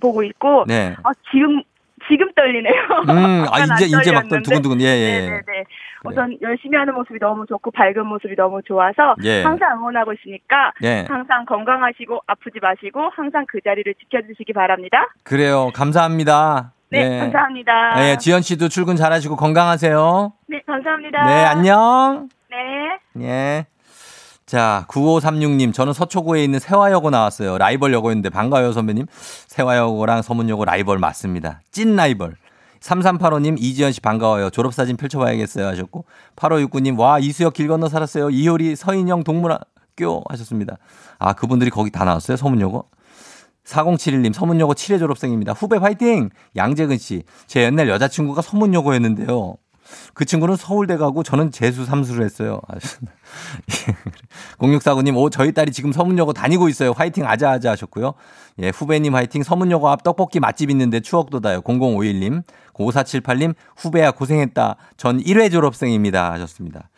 [0.00, 0.94] 보고 있고, 네.
[1.02, 1.62] 아 지금
[2.08, 2.74] 지금 떨리네요.
[3.08, 4.28] 음, 아, 이제, 이제 막.
[4.28, 5.20] 두근두근, 예, 예.
[5.20, 5.64] 네네네.
[6.04, 9.42] 우선 열심히 하는 모습이 너무 좋고 밝은 모습이 너무 좋아서 예.
[9.44, 11.04] 항상 응원하고 있으니까 예.
[11.08, 15.06] 항상 건강하시고 아프지 마시고 항상 그 자리를 지켜주시기 바랍니다.
[15.22, 15.70] 그래요.
[15.74, 16.72] 감사합니다.
[16.92, 17.72] 네, 감사합니다.
[18.10, 20.32] 예, 지연 씨도 출근 잘하시고 건강하세요.
[20.48, 21.24] 네, 감사합니다.
[21.24, 22.28] 네, 안녕.
[22.50, 23.24] 네.
[23.24, 23.66] 예.
[24.44, 27.56] 자, 9536님, 저는 서초구에 있는 세화여고 나왔어요.
[27.56, 29.06] 라이벌 여고였는데 반가워요, 선배님.
[29.10, 31.62] 세화여고랑 서문여고 라이벌 맞습니다.
[31.70, 32.34] 찐 라이벌.
[32.80, 34.50] 3385님, 이지연 씨 반가워요.
[34.50, 35.66] 졸업사진 펼쳐봐야겠어요.
[35.68, 36.04] 하셨고.
[36.36, 38.28] 8569님, 와, 이수역 길 건너 살았어요.
[38.30, 40.76] 이효리 서인영 동물학교 하셨습니다.
[41.18, 42.36] 아, 그분들이 거기 다 나왔어요?
[42.36, 42.86] 서문여고?
[43.64, 45.52] 4071님, 서문여고 7회 졸업생입니다.
[45.52, 46.30] 후배 화이팅!
[46.56, 49.56] 양재근 씨, 제 옛날 여자친구가 서문여고였는데요.
[50.14, 52.60] 그 친구는 서울대 가고 저는 재수 삼수를 했어요.
[54.58, 56.92] 0649님, 오, 저희 딸이 지금 서문여고 다니고 있어요.
[56.92, 58.14] 화이팅 아자아자 하셨고요.
[58.60, 59.42] 예, 후배님 화이팅.
[59.42, 61.60] 서문여고 앞 떡볶이 맛집 있는데 추억 돋아요.
[61.62, 62.42] 0051님,
[62.74, 64.76] 5478님, 후배야 고생했다.
[64.96, 66.32] 전 1회 졸업생입니다.
[66.32, 66.88] 하셨습니다.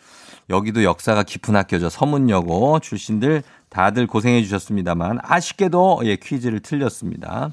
[0.51, 1.89] 여기도 역사가 깊은 학교죠.
[1.89, 3.43] 서문여고 출신들
[3.75, 7.51] 다들 고생해 주셨습니다만 아쉽게도 예, 퀴즈를 틀렸습니다.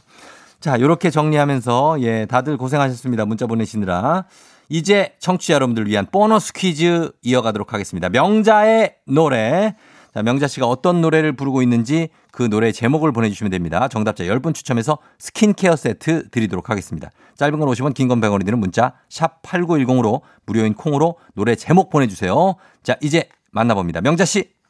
[0.60, 3.26] 자, 요렇게 정리하면서 예, 다들 고생하셨습니다.
[3.26, 4.26] 문자 보내시느라.
[4.70, 8.10] 이제 청취자 여러분들 위한 보너스 퀴즈 이어가도록 하겠습니다.
[8.10, 9.76] 명자의 노래.
[10.14, 13.88] 자, 명자 씨가 어떤 노래를 부르고 있는지 그 노래 제목을 보내주시면 됩니다.
[13.88, 17.10] 정답자 10분 추첨해서 스킨케어 세트 드리도록 하겠습니다.
[17.38, 22.56] 짧은 건 50원, 긴 건 100원이 드는 문자 샵 8910으로 무료인 콩으로 노래 제목 보내주세요.
[22.84, 24.02] 자, 이제 만나봅니다.
[24.02, 24.61] 명자 씨.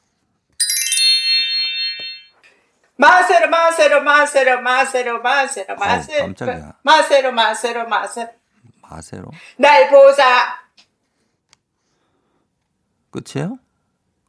[3.01, 6.73] 마세로 마세로 마세로 마세로 마세로 마세로 깜짝이야.
[6.83, 8.29] 마세로 마세로 마세로
[8.83, 9.31] 마세로.
[9.57, 10.61] 날 보자
[13.09, 13.57] 끝이에요?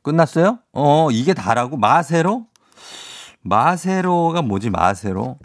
[0.02, 0.58] 끝났어요?
[0.72, 1.76] 어, 이게 다라고?
[1.76, 2.46] 마세로?
[3.42, 5.38] 마세로가 뭐지, 마세로?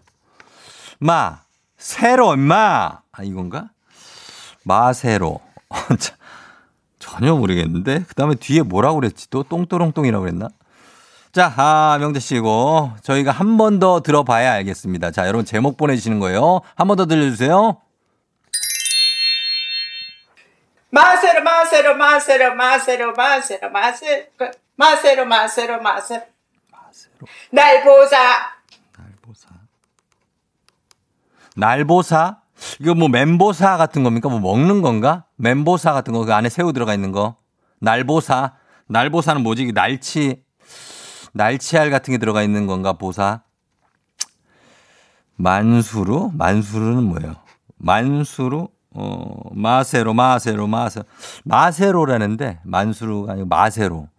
[0.99, 1.41] 마,
[1.77, 3.01] 세로, 임마!
[3.11, 3.69] 아, 이건가?
[4.63, 5.41] 마세로.
[5.99, 6.15] 자,
[6.97, 8.05] 전혀 모르겠는데?
[8.07, 9.29] 그 다음에 뒤에 뭐라고 그랬지?
[9.29, 10.49] 또 똥또롱똥이라고 그랬나?
[11.37, 15.11] 자, 아, 명재 씨고 저희가 한 번 더 들어봐야 알겠습니다.
[15.11, 16.61] 자, 여러분 제목 보내주시는 거예요.
[16.75, 17.77] 한 번 더 들려주세요.
[20.89, 24.29] 마세로 마세로 마세로 마세로 마세로 마세
[24.77, 26.25] 마세로 마세로 마세로 마세로
[27.51, 28.17] 날 보사
[28.97, 29.47] 날 보사
[31.55, 32.37] 날 보사
[32.79, 34.29] 이거 뭐 멘보사 같은 겁니까?
[34.29, 35.25] 뭐 먹는 건가?
[35.35, 37.35] 멘보사 같은 거 그 안에 새우 들어가 있는 거
[37.79, 38.53] 날보사
[38.87, 39.73] 날보사는 뭐지?
[39.73, 40.41] 날치
[41.37, 42.93] 날치알 같은 게 들어가 있는 건가?
[42.93, 43.41] 보사.
[45.35, 46.31] 만수루?
[46.33, 47.35] 만수루는 뭐예요?
[47.77, 48.67] 만수루?
[48.91, 51.05] 어, 마세로, 마세로, 마세로.
[51.43, 54.09] 마세로라는데, 만수루가 아니고 마세로.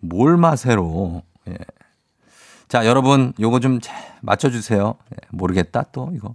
[0.00, 1.22] 뭘 마세로?
[1.48, 1.56] 예.
[2.68, 4.94] 자, 여러분, 요거 좀잘 맞춰주세요.
[5.12, 6.34] 예, 모르겠다, 또, 이거.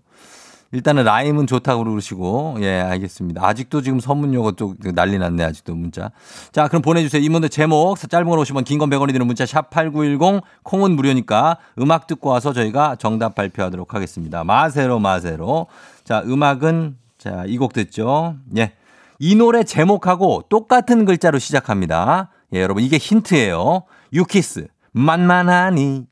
[0.74, 3.46] 일단은 라임은 좋다고 그러시고, 예, 알겠습니다.
[3.46, 6.12] 아직도 지금 선문요거 쪽 난리 났네, 아직도 문자.
[6.52, 7.22] 자, 그럼 보내주세요.
[7.22, 12.30] 이분들 제목, 짧은 걸 오시면 긴건 100원이 드는 문자, 샵 8910, 콩은 무료니까 음악 듣고
[12.32, 14.44] 와서 저희가 정답 발표하도록 하겠습니다.
[14.44, 15.68] 마세로, 마세로.
[16.04, 18.36] 자, 음악은, 자, 이 곡 듣죠.
[18.58, 18.74] 예.
[19.20, 22.30] 이 노래 제목하고 똑같은 글자로 시작합니다.
[22.54, 23.84] 예, 여러분 이게 힌트예요.
[24.12, 26.08] 유키스 만만하니.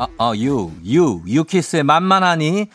[0.00, 2.68] 아, 아, 유, 유, 유키스의 만만하니.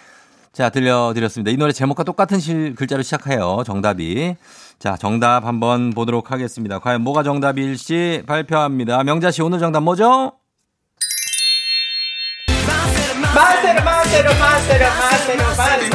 [0.53, 1.49] 자, 들려드렸습니다.
[1.49, 3.63] 이 노래 제목과 똑같은 실, 글자로 시작해요.
[3.65, 4.35] 정답이.
[4.77, 6.77] 자, 정답 한번 보도록 하겠습니다.
[6.77, 9.03] 과연 뭐가 정답일지 발표합니다.
[9.03, 10.33] 명자 씨, 오늘 정답 뭐죠?
[12.47, 15.89] 마세로 마세로 마세로 마세로 마세로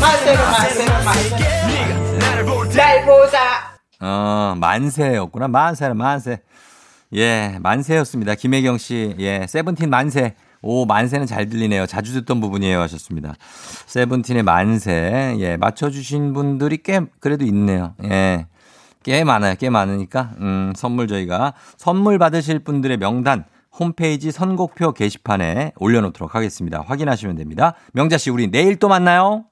[0.00, 5.48] 마세로 마세로 마세로 날 보자 어, 만세였구나.
[5.48, 6.42] 만세, 만세.
[7.14, 8.34] 예, 만세였습니다.
[8.34, 10.34] 김혜경 씨, 예, 세븐틴 만세.
[10.62, 11.86] 오, 만세는 잘 들리네요.
[11.86, 12.80] 자주 듣던 부분이에요.
[12.80, 13.34] 하셨습니다.
[13.86, 15.36] 세븐틴의 만세.
[15.38, 17.94] 예, 맞춰주신 분들이 꽤, 그래도 있네요.
[18.04, 18.46] 예.
[19.04, 19.54] 꽤 많아요.
[19.58, 23.44] 꽤 많으니까, 음, 선물 저희가 선물 받으실 분들의 명단
[23.78, 26.82] 홈페이지 선곡표 게시판에 올려놓도록 하겠습니다.
[26.84, 27.74] 확인하시면 됩니다.
[27.92, 29.44] 명자 씨, 우리 내일 또 만나요.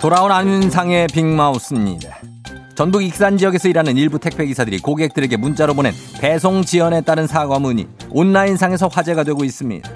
[0.00, 2.16] 돌아온 안윤상의 빅마우스입니다.
[2.74, 9.24] 전북 익산 지역에서 일하는 일부 택배기사들이 고객들에게 문자로 보낸 배송 지연에 따른 사과문이 온라인상에서 화제가
[9.24, 9.90] 되고 있습니다.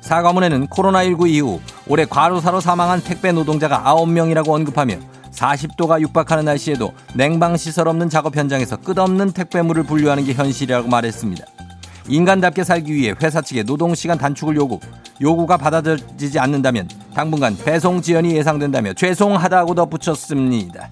[0.00, 4.96] 사과문에는 코로나19 이후 올해 과로사로 사망한 택배 노동자가 9명이라고 언급하며
[5.32, 11.44] 40도가 육박하는 날씨에도 냉방시설 없는 작업 현장에서 끝없는 택배물을 분류하는 게 현실이라고 말했습니다.
[12.08, 14.80] 인간답게 살기 위해 회사 측에 노동시간 단축을 요구,
[15.20, 20.90] 요구가 받아들이지 않는다면 당분간 배송 지연이 예상된다며 죄송하다고 덧붙였습니다.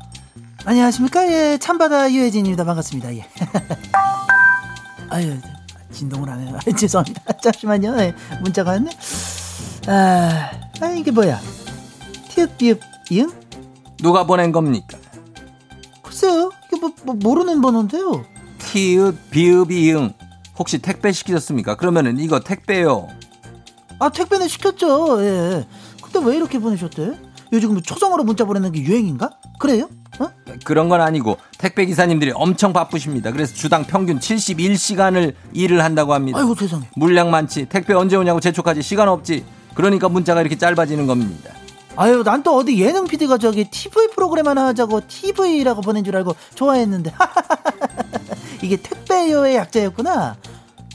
[0.65, 1.27] 안녕하십니까?
[1.33, 2.65] 예, 참바다 유혜진입니다.
[2.65, 3.15] 반갑습니다.
[3.17, 3.27] 예.
[5.09, 5.37] 아유,
[5.91, 6.57] 진동을 안 해요.
[6.57, 7.23] 아, 죄송합니다.
[7.43, 7.97] 잠시만요.
[8.01, 8.91] 예, 문자가 왔네.
[9.89, 11.41] 아, 아, 이게 뭐야?
[12.29, 13.31] 티읕, 비읍, 이응?
[13.99, 14.99] 누가 보낸 겁니까?
[16.03, 16.51] 글쎄요.
[16.67, 18.25] 이게 뭐, 뭐 모르는 번호인데요.
[18.59, 20.13] 티읕, 비읍, 이응.
[20.61, 21.77] 혹시 택배 시키셨습니까?
[21.77, 23.09] 그러면은 이거 택배요.
[23.99, 25.25] 아, 택배는 시켰죠.
[25.25, 25.67] 예.
[26.03, 27.13] 근데 왜 이렇게 보내셨대?
[27.53, 29.31] 요즘 뭐 초성으로 문자 보내는 게 유행인가?
[29.59, 29.89] 그래요?
[30.19, 30.29] 어?
[30.65, 33.33] 그런 건 아니고 택배 기사님들이 엄청 바쁘십니다.
[33.33, 36.39] 그래서 주당 평균 71시간을 일을 한다고 합니다.
[36.39, 36.85] 아이고 세상에.
[36.95, 37.65] 물량 많지.
[37.71, 38.83] 택배 언제 오냐고 재촉하지.
[38.83, 39.45] 시간 없지.
[39.75, 41.55] 그러니까 문자가 이렇게 짧아지는 겁니다.
[41.97, 46.35] 아유, 난 또 어디 예능 PD가 저기 TV 프로그램 하나 하자고 TV라고 보낸 줄 알고
[46.55, 47.13] 좋아했는데.
[48.63, 50.37] 이게 택배요의 약자였구나.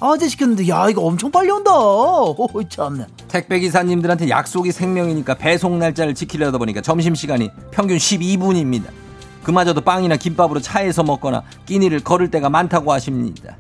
[0.01, 1.71] 어제 시켰는데, 야, 이거 엄청 빨리 온다.
[1.73, 3.05] 오, 참네.
[3.27, 8.86] 택배 기사님들한테 약속이 생명이니까 배송 날짜를 지키려다 보니까 점심시간이 평균 12분입니다.
[9.43, 13.58] 그마저도 빵이나 김밥으로 차에서 먹거나 끼니를 걸을 때가 많다고 하십니다.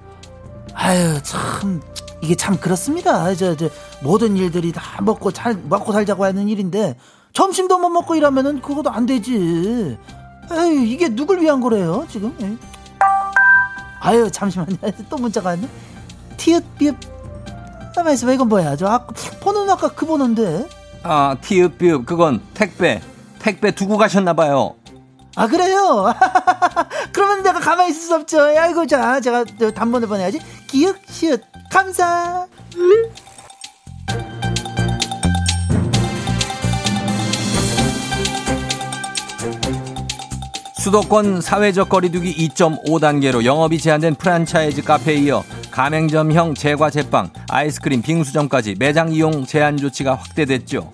[0.73, 1.81] 아유, 참.
[2.21, 3.33] 이게 참 그렇습니다.
[3.35, 3.69] 저, 저,
[4.01, 6.97] 모든 일들이 다 먹고 잘, 먹고 살자고 하는 일인데,
[7.35, 9.97] 점심도 못 먹고 일하면은 그것도 안 되지.
[10.49, 12.33] 아유, 이게 누굴 위한 거래요, 지금?
[12.41, 12.55] 예.
[13.99, 14.77] 아유, 잠시만요.
[15.09, 15.67] 또 문자가 왔네.
[16.37, 16.95] 티읕, 비읍.
[17.93, 18.75] 가만있어 봐, 이건 뭐야?
[18.77, 19.05] 저, 아,
[19.41, 20.69] 번호는 아까 그 번호인데.
[21.03, 23.01] 아, 티읕, 비읍, 그건 택배.
[23.39, 24.75] 택배 두고 가셨나봐요.
[25.35, 26.13] 아, 그래요?
[27.11, 28.41] 그러면 내가 가만히 있을 수 없죠.
[28.43, 30.39] 아이고, 자, 제가 저 단번에 보내야지.
[30.67, 32.47] 기억, 시읒, 감사.
[40.85, 49.11] 수도권 사회적 거리두기 2.5단계로 영업이 제한된 프랜차이즈 카페에 이어 가맹점형 제과 제빵, 아이스크림, 빙수점까지 매장
[49.11, 50.91] 이용 제한 조치가 확대됐죠.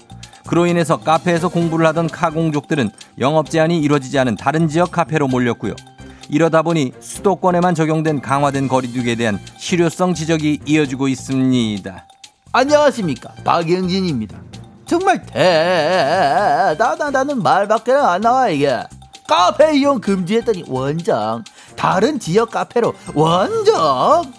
[0.47, 5.75] 그로 인해서 카페에서 공부를 하던 카공족들은 영업 제한이 이루어지지 않은 다른 지역 카페로 몰렸고요.
[6.29, 12.07] 이러다 보니 수도권에만 적용된 강화된 거리두기에 대한 실효성 지적이 이어지고 있습니다.
[12.53, 13.33] 안녕하십니까.
[13.43, 14.39] 박영진입니다.
[14.85, 18.79] 정말 대단하다는 말밖에 안 나와, 이게.
[19.31, 21.45] 카페 이용 금지했더니 원정.
[21.77, 24.29] 다른 지역 카페로 원정.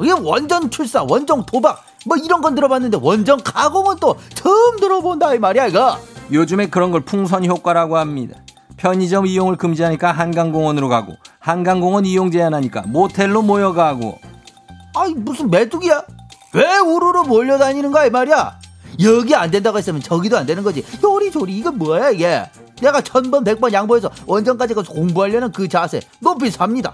[0.00, 1.84] 이게 원전 출사, 원정 도박.
[2.06, 5.98] 뭐 이런 건 들어봤는데 원정 가공은 또 처음 들어본다 이 말이야 이거.
[6.32, 8.38] 요즘에 그런 걸 풍선 효과라고 합니다.
[8.78, 14.18] 편의점 이용을 금지하니까 한강공원으로 가고 한강공원 이용 제한하니까 모텔로 모여가고
[14.96, 16.04] 아이 무슨 메뚜기야?
[16.54, 18.61] 왜 우르르 몰려다니는 거야 이 말이야?
[19.00, 20.84] 여기 안 된다고 했으면 저기도 안 되는 거지.
[21.02, 22.44] 요리조리 이건 뭐야 이게?
[22.80, 26.92] 내가 천번 백번 양보해서 원정까지 가서 공부하려는 그 자세 높이 삽니다.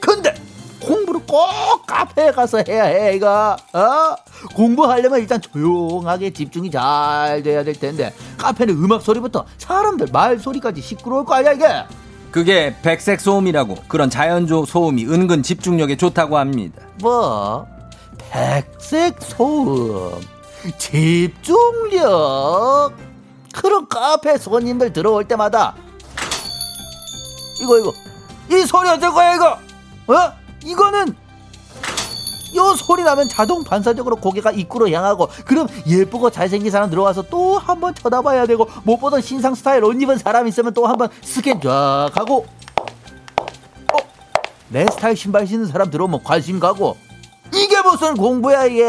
[0.00, 0.34] 근데
[0.82, 4.16] 공부를 꼭 카페에 가서 해야 해 이거 어
[4.54, 11.24] 공부하려면 일단 조용하게 집중이 잘 돼야 될 텐데 카페는 음악 소리부터 사람들 말 소리까지 시끄러울
[11.24, 11.66] 거 아니야 이게
[12.32, 16.82] 그게 백색 소음이라고 그런 자연조 소음이 은근 집중력에 좋다고 합니다.
[17.00, 17.66] 뭐
[18.30, 20.20] 백색 소음
[20.78, 22.02] 집중력.
[23.54, 25.74] 그런 카페 손님들 들어올 때마다
[27.62, 27.92] 이거 이거.
[28.50, 29.58] 이 소리 어쩔 거야 이거?
[30.08, 30.32] 어?
[30.64, 31.16] 이거는
[32.56, 37.80] 요 소리 나면 자동 반사적으로 고개가 입구로 향하고 그럼 예쁘고 잘생긴 사람 들어와서 또 한
[37.80, 41.60] 번 쳐다봐야 되고 못 보던 신상 스타일 옷 입은 사람 있으면 또 한 번 스캔
[41.62, 42.46] 쫙 하고.
[43.92, 43.96] 어?
[44.68, 46.96] 내 스타일 신발 신는 사람 들어오면 관심 가고
[47.54, 48.84] 이게 무슨 공부야 이게?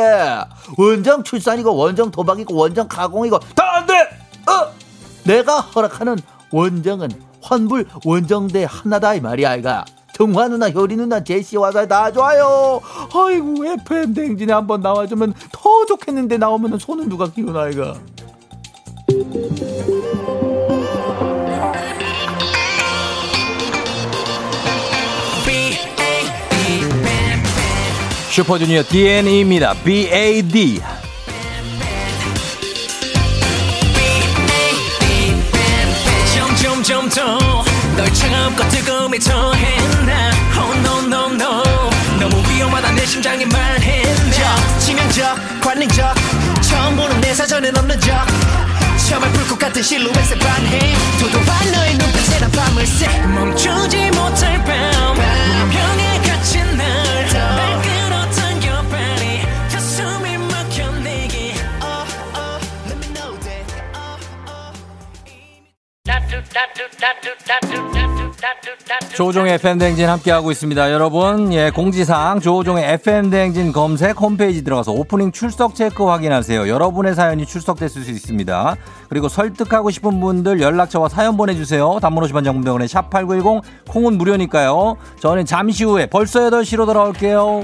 [0.78, 3.93] 원정 출산이고 원정 도박이고 원정 가공이고 다 안돼!
[4.49, 4.71] 어?
[5.26, 6.17] 내가 허락하는
[6.52, 7.10] 원정은
[7.41, 9.86] 환불 원정대 하나다 이 말이야 이가.
[10.13, 12.80] 정화 누나 효리 누나 제시 와서 다 좋아요.
[13.13, 17.95] 아이고 FM 댕진에 한번 나와주면 더 좋겠는데 나오면 손은 누가 끼우나 이가
[28.33, 29.75] 슈퍼주니어 DNE입니다.
[29.83, 30.81] BAD.
[37.13, 41.63] 더널 차갑고 뜨거움에 더했나 Oh no no no
[42.19, 46.15] 너무 위험하다 내 심장이 말했나 치명적 관능적
[46.61, 48.25] 처음 보는 내 사전엔 없는 적
[49.07, 55.12] 처음에 불꽃 같은 실루엣에 반해 도도한 너의 눈빛에 난 밤을 새 멈추지 못할 밤
[69.15, 70.91] 조종의 FM대행진 함께하고 있습니다.
[70.91, 76.67] 여러분, 예, 공지사항 조종의 FM대행진 검색 홈페이지 들어가서 오프닝 출석 체크 확인하세요.
[76.67, 78.75] 여러분의 사연이 출석됐을 수 있습니다.
[79.09, 81.99] 그리고 설득하고 싶은 분들 연락처와 사연 보내주세요.
[82.01, 84.97] 단문 50원 장문병원에 샵8910 콩은 무료니까요.
[85.19, 87.63] 저는 잠시 후에 벌써 8시로 돌아올게요.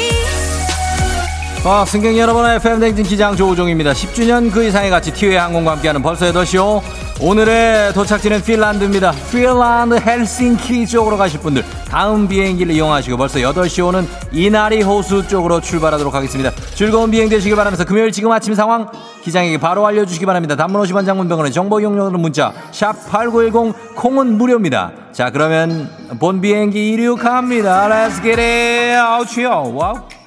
[1.63, 3.91] 아, 승객 여러분의 FM대행진 기장 조우종입니다.
[3.91, 6.81] 10주년 그 이상의 가치 티웨이 항공과 함께하는 벌써 8시요.
[7.21, 9.11] 오늘의 도착지는 핀란드입니다.
[9.29, 16.15] 핀란드 헬싱키 쪽으로 가실 분들 다음 비행기를 이용하시고 벌써 8시 오는 이나리 호수 쪽으로 출발하도록
[16.15, 16.49] 하겠습니다.
[16.73, 18.87] 즐거운 비행 되시길 바라면서 금요일 지금 아침 상황
[19.23, 20.55] 기장에게 바로 알려주시기 바랍니다.
[20.55, 24.93] 단문 50원 장문 백원의 정보 이용료는 문자 샵 8910 콩은 무료입니다.
[25.11, 27.87] 자 그러면 본 비행기 이륙합니다.
[27.87, 29.75] Let's get it.
[29.77, 30.20] Wow.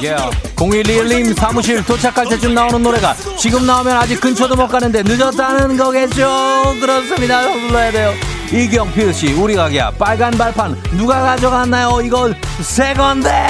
[0.00, 0.30] Yeah.
[0.56, 6.76] 0121님 사무실 도착할 때쯤 나오는 노래가 지금 나오면 아직 근처도 못 가는데 늦었다는 거겠죠?
[6.80, 7.40] 그렇습니다.
[7.50, 8.12] 불러야 돼요.
[8.52, 9.92] 이경필 씨, 우리 가게야.
[9.92, 12.00] 빨간 발판 누가 가져갔나요?
[12.04, 13.46] 이건 새 건데.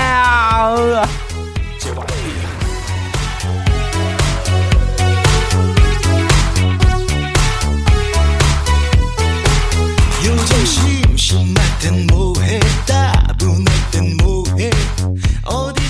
[10.67, 15.86] 심심할 땐 뭐해 따분할 땐 뭐해 때우나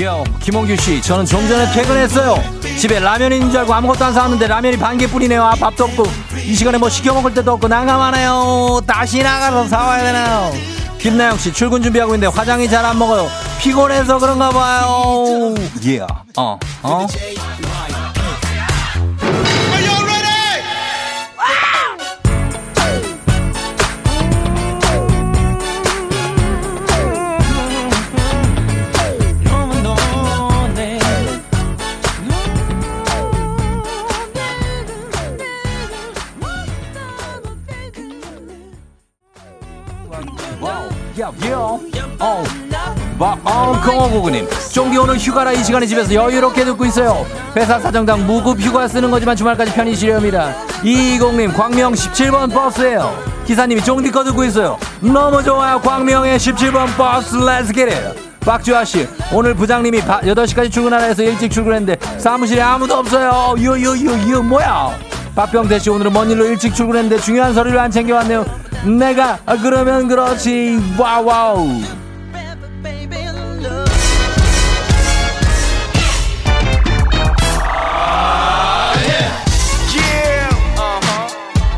[0.00, 2.42] 요, 김홍규 씨, 저는 좀 전에 퇴근했어요.
[2.78, 5.42] 집에 라면 있는 줄 알고 아무것도 안 사왔는데 라면이 반 개뿐이네요.
[5.44, 6.04] 아, 밥도 없고
[6.44, 8.80] 이 시간에 뭐 시켜 먹을 데도 없고 난감하네요.
[8.86, 10.52] 다시 나가서 사와야 되나요?
[10.98, 13.28] 김나영 씨 출근 준비하고 있는데 화장이 잘 안 먹어요.
[13.60, 15.54] 피곤해서 그런가 봐요.
[15.84, 16.06] 예, yeah.
[16.36, 17.06] 어, 어.
[41.22, 41.56] 야, 야,
[42.18, 42.42] 어,
[43.16, 44.48] 마, 어, 공오공구님.
[44.72, 47.24] 쫑디 오늘 휴가라 이 시간에 집에서 여유롭게 듣고 있어요.
[47.54, 50.52] 회사 사정상 무급 휴가 쓰는 거지만 주말까지 편히 쉬렵니다.
[50.82, 53.16] 이공님, 광명 17번 버스예요.
[53.46, 54.76] 기사님이 쫑디 거 듣고 있어요.
[55.00, 55.80] 너무 좋아요.
[55.80, 58.40] 광명의 17번 버스, let's get it.
[58.40, 63.54] 박주아 씨, 오늘 부장님이 바, 8시까지 출근하라 해서 일찍 출근했는데 사무실에 아무도 없어요.
[63.58, 64.90] 유, 유, 유, 유, 뭐야?
[65.36, 68.61] 박병태 씨 오늘은 먼 일로 일찍 출근했는데 중요한 서류를 안 챙겨왔네요.
[68.84, 70.78] 내가 아, 그러면 그렇지.
[70.98, 71.80] Wow wow.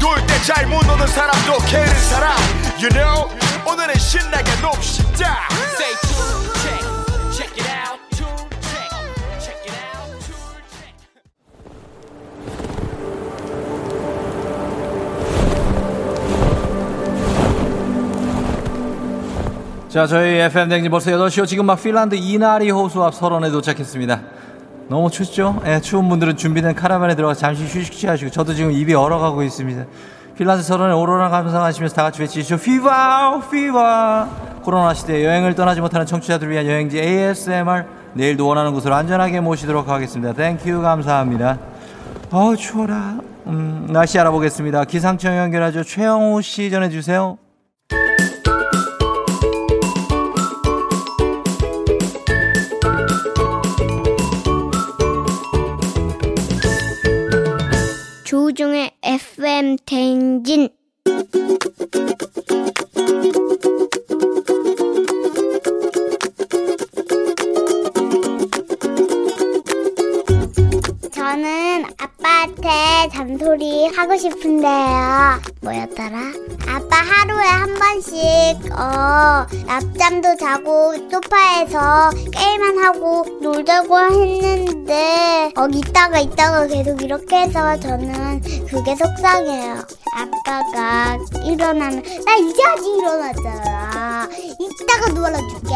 [0.01, 2.37] 놀때 잘못 노는 사람도 캐는 사람
[2.79, 3.29] You know
[3.67, 5.49] 오늘은 신나게 놉시다
[5.79, 5.95] Say
[19.95, 21.47] 자, 저희 FM 댕진 벌써 8시요.
[21.47, 24.23] 지금 막 핀란드 이나리 호수 앞 설원에 도착했습니다.
[24.89, 25.63] 너무 춥죠?
[25.67, 29.85] 예, 추운 분들은 준비된 카라반에 들어가 잠시 휴식 취하시고 저도 지금 입이 얼어가고 있습니다.
[30.37, 32.57] 핀란드 설원의 오로라 감상하시면서 다 같이 외치시죠.
[32.57, 33.43] Hyvä!
[33.49, 34.29] Hyvä!
[34.65, 37.85] 코로나 시대에 여행을 떠나지 못하는 청취자들을 위한 여행지 ASMR
[38.15, 40.33] 내일도 원하는 곳으로 안전하게 모시도록 하겠습니다.
[40.33, 41.61] Thank you 감사합니다.
[42.33, 43.21] 어우 추워라.
[43.47, 44.87] 음, 날씨 알아보겠습니다.
[44.87, 45.85] 기상청 연결하죠.
[45.85, 47.44] 최영호 씨 전해주세요.
[59.37, 60.45] FM 대행
[72.35, 75.41] 아빠한테 잔소리 하고 싶은데요.
[75.62, 76.18] 뭐였더라?
[76.68, 78.16] 아빠 하루에 한 번씩
[78.72, 88.41] 어 낮잠도 자고 소파에서 게임만 하고 놀자고 했는데 어 이따가 이따가 계속 이렇게 해서 저는
[88.68, 89.85] 그게 속상해요.
[90.16, 94.28] 아빠가 일어나면 나 이제 아직 일어났잖아.
[94.59, 95.74] 이따가 놀아줄게.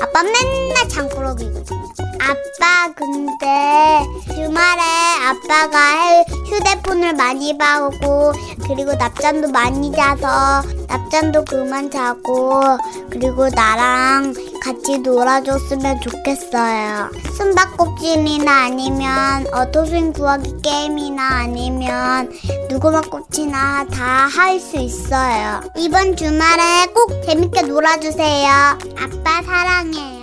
[0.00, 2.05] 아빠 맨날 장꾸러기거든요.
[2.20, 4.02] 아빠 근데
[4.34, 4.82] 주말에
[5.26, 8.32] 아빠가 휴대폰을 많이 봐오고
[8.66, 12.62] 그리고 낮잠도 많이 자서 낮잠도 그만 자고
[13.10, 17.10] 그리고 나랑 같이 놀아줬으면 좋겠어요.
[17.36, 22.32] 숨바꼭질이나 아니면 어토스윙 구하기 게임이나 아니면
[22.70, 25.60] 누구막꼭지나 다 할 수 있어요.
[25.76, 28.48] 이번 주말에 꼭 재밌게 놀아주세요.
[28.48, 30.15] 아빠 사랑해요.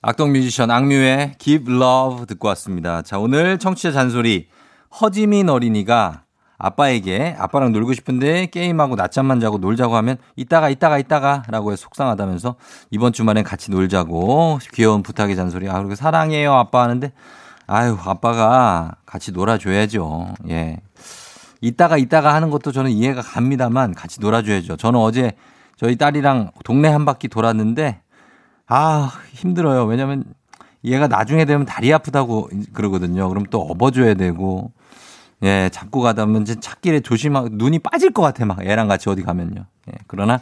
[0.00, 3.02] 악동 뮤지션 악뮤의 Give Love 듣고 왔습니다.
[3.02, 4.46] 자, 오늘 청취자 잔소리
[5.00, 6.22] 허지민 어린이가
[6.56, 12.54] 아빠에게 아빠랑 놀고 싶은데 게임하고 낮잠만 자고 놀자고 하면 이따가 이따가 이따가 라고 해서 속상하다면서
[12.90, 15.68] 이번 주말엔 같이 놀자고 귀여운 부탁의 잔소리.
[15.68, 17.12] 아, 그리고 사랑해요 아빠 하는데
[17.66, 20.34] 아유, 아빠가 같이 놀아줘야죠.
[20.48, 20.76] 예.
[21.60, 24.76] 이따가 이따가 하는 것도 저는 이해가 갑니다만 같이 놀아줘야죠.
[24.76, 25.32] 저는 어제
[25.76, 28.00] 저희 딸이랑 동네 한 바퀴 돌았는데
[28.68, 29.84] 아, 힘들어요.
[29.86, 30.24] 왜냐면
[30.84, 33.28] 얘가 나중에 되면 다리 아프다고 그러거든요.
[33.28, 34.70] 그럼 또 업어줘야 되고,
[35.42, 38.44] 예, 잡고 가다 보면 이제 찾길에 조심하고 눈이 빠질 것 같아.
[38.44, 39.64] 막 애랑 같이 어디 가면요.
[39.88, 40.40] 예, 그러나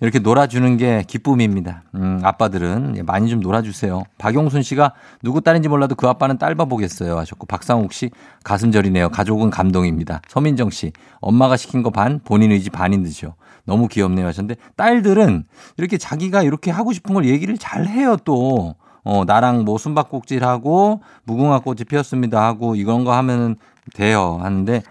[0.00, 1.84] 이렇게 놀아주는 게 기쁨입니다.
[1.94, 4.02] 음, 아빠들은 예, 많이 좀 놀아주세요.
[4.18, 4.92] 박용순 씨가
[5.22, 8.10] 누구 딸인지 몰라도 그 아빠는 딸 봐보겠어요 하셨고 박상욱 씨
[8.42, 9.08] 가슴 저리네요.
[9.08, 10.20] 가족은 감동입니다.
[10.28, 13.34] 서민정 씨 엄마가 시킨 거 반, 본인 의지 반인 듯이요.
[13.66, 15.44] 너무 귀엽네요 하셨는데 딸들은
[15.76, 18.76] 이렇게 자기가 이렇게 하고 싶은 걸 얘기를 잘 해요 또.
[19.06, 23.56] 어, 나랑 뭐 숨바꼭질하고 무궁화 꽃이 피었습니다 하고 이런 거 하면은
[23.92, 24.82] 돼요 하는데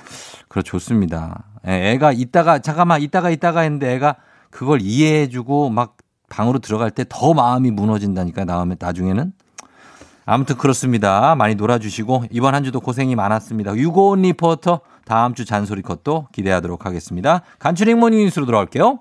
[0.48, 1.46] 그렇 좋습니다.
[1.68, 4.18] 예, 애가 이따가 잠깐만 이따가 이따가 했는데 애가
[4.52, 5.98] 그걸 이해해주고 막
[6.30, 9.34] 방으로 들어갈 때 더 마음이 무너진다니까 나오면 나중에는
[10.26, 11.36] 아무튼 그렇습니다.
[11.36, 13.76] 많이 놀아주시고 이번 한 주도 고생이 많았습니다.
[13.76, 17.42] 유고온 리포터 다음 주 잔소리 컷도 기대하도록 하겠습니다.
[17.60, 19.00] 간추린 morning 뉴스로 돌아올게요.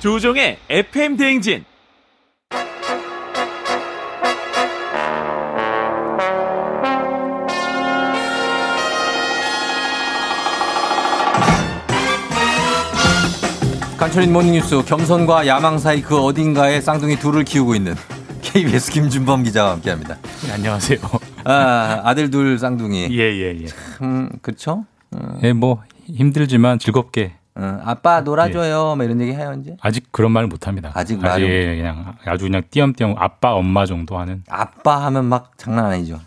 [0.00, 1.64] 조종의 FM 대행진.
[14.10, 17.94] 간추린 모닝뉴스 겸손과 야망 사이 그 어딘가에 쌍둥이 둘을 키우고 있는
[18.42, 20.16] KBS 김준범 기자와 함께합니다.
[20.44, 20.98] 네, 안녕하세요.
[21.44, 23.16] 아, 아들 둘 쌍둥이.
[23.16, 23.54] 예예예.
[23.56, 23.66] 예, 예.
[23.66, 24.84] 참 그렇죠.
[25.14, 25.38] 음.
[25.44, 27.34] 예, 뭐 힘들지만 즐겁게.
[27.56, 28.90] 음, 아빠 놀아줘요.
[28.94, 28.96] 예.
[28.96, 29.76] 뭐 이런 얘기 해요 이제.
[29.80, 30.90] 아직 그런 말 못합니다.
[30.94, 31.46] 아직 말을 아직
[31.78, 34.42] 그냥 아주 그냥 띄엄띄엄 아빠 엄마 정도 하는.
[34.48, 36.18] 아빠 하면 막 장난 아니죠.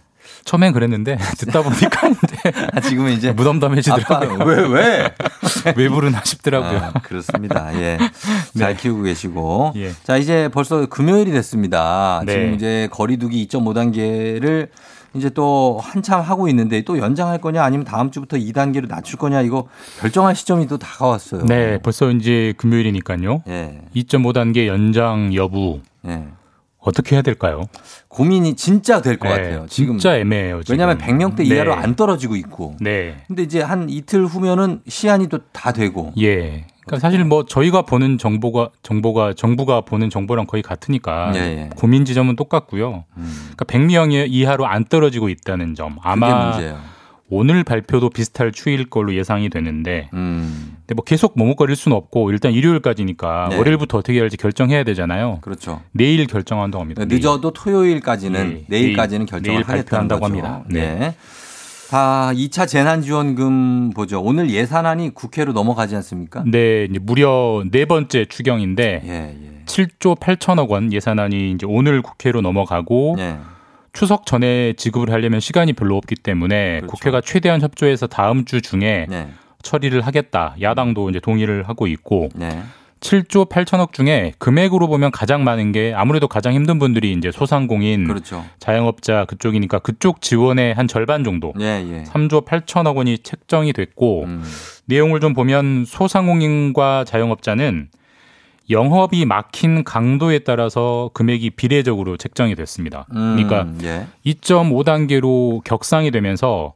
[0.45, 4.45] 처음엔 그랬는데 듣다 보니까 이제 아, 지금은 이제 무덤덤해지더라고요.
[4.45, 5.13] 왜 왜?
[5.75, 6.91] 왜 부르나 싶더라고요.
[6.93, 7.73] 아, 그렇습니다.
[7.79, 7.97] 예.
[8.57, 8.81] 잘 네.
[8.81, 9.73] 키우고 계시고.
[9.75, 9.91] 예.
[10.03, 12.21] 자, 이제 벌써 금요일이 됐습니다.
[12.25, 12.33] 네.
[12.33, 14.69] 지금 이제 거리두기 2.5단계를
[15.15, 19.67] 이제 또 한참 하고 있는데 또 연장할 거냐 아니면 다음 주부터 2단계로 낮출 거냐 이거
[19.99, 21.45] 결정할 시점이 또 다가왔어요.
[21.45, 23.43] 네, 벌써 이제 금요일이니까요.
[23.47, 23.81] 예.
[23.95, 26.23] 2.5단계 연장 여부 예.
[26.83, 27.63] 어떻게 해야 될까요?
[28.09, 29.65] 고민이 진짜 될것 네, 같아요.
[29.69, 30.63] 지금 진짜 애매해요.
[30.63, 30.73] 지금.
[30.79, 31.81] 왜냐하면 100명대 이하로 네.
[31.81, 32.75] 안 떨어지고 있고.
[32.79, 33.23] 네.
[33.27, 36.11] 근데 이제 한 이틀 후면은 시한이 또 다 되고.
[36.19, 36.65] 예.
[36.85, 41.69] 그러니까 사실 뭐 저희가 보는 정보가 정보가 정부가 보는 정보랑 거의 같으니까 예, 예.
[41.77, 43.05] 고민 지점은 똑같고요.
[43.13, 46.59] 그러니까 100명 이하로 안 떨어지고 있다는 점 아마.
[47.29, 50.75] 오늘 발표도 비슷할 추이일 걸로 예상이 되는데 음.
[50.93, 53.57] 뭐 계속 머뭇거릴 수는 없고 일단 일요일까지니까 네.
[53.57, 55.39] 월요일부터 어떻게 할지 결정해야 되잖아요.
[55.41, 55.81] 그렇죠.
[55.91, 57.05] 내일 결정한다고 합니다.
[57.05, 57.19] 내일.
[57.19, 60.25] 늦어도 토요일까지는 네, 내일까지는 내일, 결정을 내일 하겠다는 거죠.
[60.25, 60.63] 합니다.
[60.67, 60.95] 네.
[60.95, 61.15] 네.
[61.89, 64.19] 다 2차 재난지원금 보죠.
[64.19, 66.43] 오늘 예산안이 국회로 넘어가지 않습니까?
[66.47, 69.35] 네, 이제 무려 네 번째 추경인데 예,
[69.67, 73.37] 7조 8천억 원 예산안이 이제 오늘 국회로 넘어가고 예.
[73.91, 76.87] 추석 전에 지급을 하려면 시간이 별로 없기 때문에 그렇죠.
[76.87, 79.27] 국회가 최대한 협조해서 다음 주 중에 네.
[79.63, 80.55] 처리를 하겠다.
[80.61, 82.61] 야당도 이제 동의를 하고 있고 네.
[83.03, 88.45] 7조 8천억 중에 금액으로 보면 가장 많은 게 아무래도 가장 힘든 분들이 이제 소상공인, 그렇죠.
[88.59, 92.03] 자영업자 그쪽이니까 그쪽 지원의 한 절반 정도, 예, 예.
[92.05, 94.43] 3조 8천억 원이 책정이 됐고 음.
[94.85, 97.89] 내용을 좀 보면 소상공인과 자영업자는
[98.69, 103.05] 영업이 막힌 강도에 따라서 금액이 비례적으로 책정이 됐습니다.
[103.13, 104.07] 음, 그러니까 예.
[104.25, 106.73] 2.5 단계로 격상이 되면서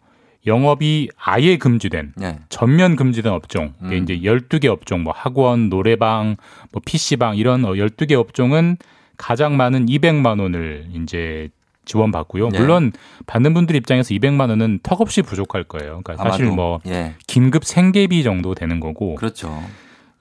[0.48, 2.40] 영업이 아예 금지된 네.
[2.50, 3.94] 전면 금지된 업종, 음.
[3.94, 6.38] 이제 12개 업종, 뭐 학원, 노래방,
[6.72, 8.78] 뭐 PC방 이런 12개 업종은
[9.18, 11.50] 가장 많은 200만 원을 이제
[11.86, 12.50] 지원받고요.
[12.50, 12.60] 네.
[12.60, 12.92] 물론
[13.26, 16.02] 받는 분들 입장에서 200만 원은 턱없이 부족할 거예요.
[16.04, 17.14] 그러니까 사실 아마도, 뭐 예.
[17.28, 19.64] 긴급 생계비 정도 되는 거고 그렇죠.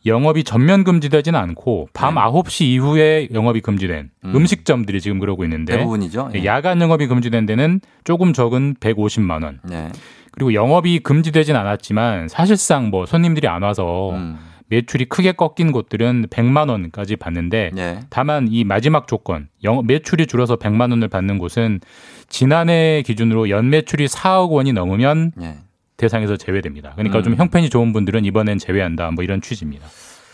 [0.06, 2.20] 영업이 전면 금지되지는 않고 밤 네.
[2.20, 4.36] 9시 이후에 영업이 금지된 음.
[4.36, 4.46] 음.
[4.46, 6.30] 식점들이 지금 그러고 있는데 대부분이죠.
[6.36, 6.44] 예.
[6.44, 9.60] 야간 영업이 금지된 데는 조금 적은 150만 원.
[9.64, 9.90] 네.
[10.36, 14.38] 그리고 영업이 금지되진 않았지만 사실상 뭐 손님들이 안 와서 음.
[14.68, 18.00] 매출이 크게 꺾인 곳들은 100만 원까지 받는데 네.
[18.10, 21.80] 다만 이 마지막 조건 영업 매출이 줄어서 100만 원을 받는 곳은
[22.28, 25.56] 지난해 기준으로 연 매출이 4억 원이 넘으면 예.
[25.96, 26.92] 대상에서 제외됩니다.
[26.96, 27.22] 그러니까 음.
[27.22, 29.12] 좀 형편이 좋은 분들은 이번엔 제외한다.
[29.12, 29.86] 뭐 이런 취지입니다.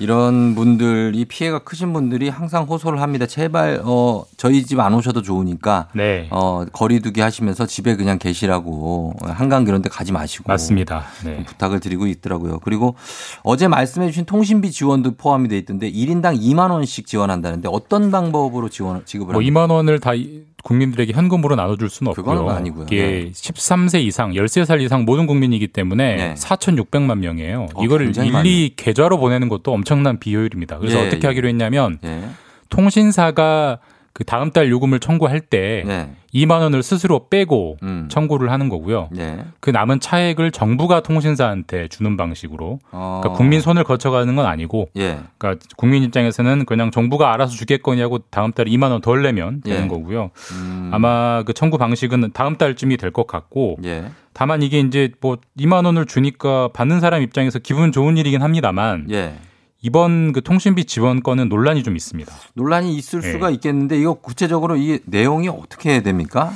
[0.07, 3.24] 이런 분들이 피해가 크신 분들이 항상 호소를 합니다.
[3.26, 6.26] 제발 어 저희 집 안 오셔도 좋으니까 네.
[6.32, 11.05] 어 거리두기 하시면서 집에 그냥 계시라고 한강 그런 데 가지 마시고 맞습니다.
[11.24, 11.44] 네.
[11.44, 12.59] 부탁을 드리고 있더라고요.
[12.64, 12.96] 그리고
[13.44, 19.05] 어제 말씀해 주신 통신비 지원도 포함이 돼 있던데 1인당 2만 원씩 지원한다는데 어떤 방법으로 지원
[19.07, 19.61] 지급을 뭐 합니까?
[19.66, 22.48] 2만 원을 다 이- 국민들에게 현금으로 나눠줄 수는 없고요.
[22.48, 22.86] 아니고요.
[22.90, 23.30] 이게 네.
[23.32, 26.34] 13세 이상, 13살 이상 모든 국민이기 때문에 네.
[26.34, 27.68] 4,600만 명이에요.
[27.74, 30.78] 어, 이거를 일리 계좌로 보내는 것도 엄청난 비효율입니다.
[30.78, 31.28] 그래서 예, 어떻게 예.
[31.28, 32.22] 하기로 했냐면 예.
[32.68, 33.78] 통신사가
[34.14, 36.10] 그 다음 달 요금을 청구할 때 네.
[36.34, 38.08] 2만 원을 스스로 빼고 음.
[38.10, 39.08] 청구를 하는 거고요.
[39.10, 39.38] 네.
[39.60, 43.20] 그 남은 차액을 정부가 통신사한테 주는 방식으로 어.
[43.22, 45.18] 그러니까 국민 손을 거쳐가는 건 아니고 예.
[45.38, 49.88] 그러니까 국민 입장에서는 그냥 정부가 알아서 주겠거냐고 다음 달에 2만 원 덜 내면 되는 예.
[49.88, 50.30] 거고요.
[50.52, 50.90] 음.
[50.92, 54.04] 아마 그 청구 방식은 다음 달쯤이 될 것 같고 예.
[54.34, 59.34] 다만 이게 이제 뭐 2만 원을 주니까 받는 사람 입장에서 기분 좋은 일이긴 합니다만 예.
[59.83, 62.33] 이번 그 통신비 지원 건은 논란이 좀 있습니다.
[62.55, 63.33] 논란이 있을 네.
[63.33, 66.53] 수가 있겠는데 이거 구체적으로 이게 내용이 어떻게 됩니까?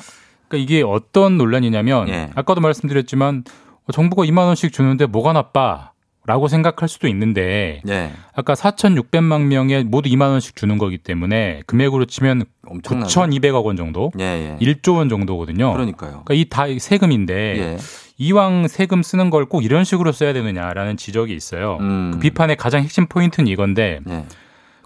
[0.49, 2.31] 그러니까 이게 어떤 논란이냐면 예.
[2.37, 3.43] 아까도 말씀드렸지만
[3.89, 5.91] 어, 정부가 2만 원씩 주는데 뭐가 나빠?
[6.29, 8.11] 라고 생각할 수도 있는데 예.
[8.35, 13.21] 아까 4,600만 명에 모두 2만 원씩 주는 거기 때문에 금액으로 치면 엄청나죠.
[13.21, 14.65] 9,200억 원 정도, 예, 예.
[14.65, 15.73] 1조 원 정도거든요.
[15.73, 16.23] 그러니까요.
[16.25, 17.77] 그러니까 이 다 세금인데 예.
[18.19, 21.79] 이왕 세금 쓰는 걸 꼭 이런 식으로 써야 되느냐라는 지적이 있어요.
[21.81, 22.11] 음.
[22.15, 24.25] 그 비판의 가장 핵심 포인트는 이건데 예.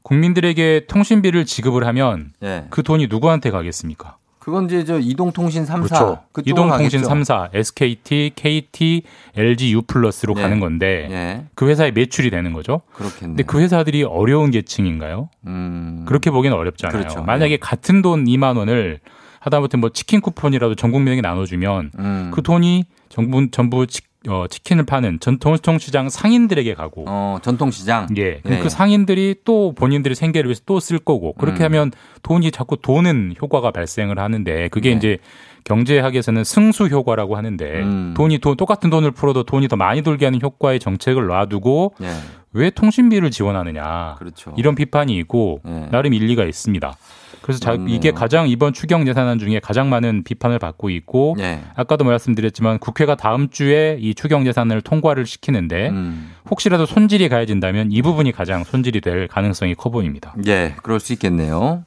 [0.03, 2.65] 국민들에게 통신비를 지급을 하면 예.
[2.71, 4.17] 그 돈이 누구한테 가겠습니까?
[4.39, 6.19] 그건 이제 저 이동통신 3사 그렇죠.
[6.45, 7.09] 이동통신 가겠죠.
[7.09, 9.03] 3사, SKT, KT,
[9.37, 10.43] LG U 플러스로 네.
[10.43, 11.45] 가는 건데 예.
[11.55, 12.81] 그 회사의 매출이 되는 거죠.
[12.95, 13.21] 그렇겠네.
[13.29, 15.29] 근데 그 회사들이 어려운 계층인가요?
[15.47, 16.05] 음.
[16.09, 16.99] 그렇게 보기는 어렵잖아요.
[16.99, 17.23] 그렇죠.
[17.23, 19.01] 만약에 같은 돈 2만 원을
[19.41, 22.31] 하다못해 뭐 치킨 쿠폰이라도 전 국민에게 나눠주면 음.
[22.35, 28.07] 그 돈이 정부 전부 치, 어, 치킨을 파는 전통시장 상인들에게 가고 어, 전통시장.
[28.17, 28.41] 예.
[28.47, 28.69] 예, 그 예.
[28.69, 31.65] 상인들이 또 본인들의 생계를 위해서 또 쓸 거고 그렇게 음.
[31.67, 31.93] 하면
[32.23, 34.97] 돈이 자꾸 도는 효과가 발생을 하는데 그게 네.
[34.97, 35.19] 이제
[35.65, 38.15] 경제학에서는 승수 효과라고 하는데 음.
[38.17, 42.09] 돈이 돈 똑같은 돈을 풀어도 돈이 더 많이 돌게 하는 효과의 정책을 놔두고 예.
[42.53, 44.55] 왜 통신비를 지원하느냐 그렇죠.
[44.57, 45.89] 이런 비판이 있고 예.
[45.91, 46.97] 나름 일리가 있습니다.
[47.43, 47.77] 그래서 자.
[47.89, 51.61] 이게 가장 이번 추경 예산안 중에 가장 많은 비판을 받고 있고 예.
[51.75, 56.33] 아까도 말씀드렸지만 국회가 다음 주에 이 추경 예산을 통과를 시키는데 음.
[56.51, 60.35] 혹시라도 손질이 가해진다면 이 부분이 가장 손질이 될 가능성이 커 보입니다.
[60.47, 61.85] 예, 그럴 수 있겠네요.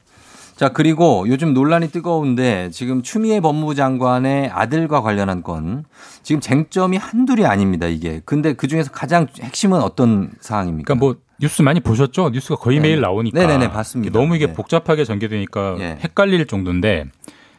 [0.56, 5.84] 자, 그리고 요즘 논란이 뜨거운데 지금 추미애 법무부 장관의 아들과 관련한 건
[6.22, 8.20] 지금 쟁점이 한둘이 아닙니다, 이게.
[8.24, 10.94] 근데 그 중에서 가장 핵심은 어떤 사항입니까?
[10.94, 12.30] 그러니까 뭐 뉴스 많이 보셨죠?
[12.30, 12.88] 뉴스가 거의 네.
[12.88, 13.38] 매일 나오니까.
[13.38, 14.16] 네네네, 봤습니다.
[14.16, 14.52] 너무 이게 네.
[14.52, 15.98] 복잡하게 전개되니까 예.
[16.04, 17.06] 헷갈릴 정도인데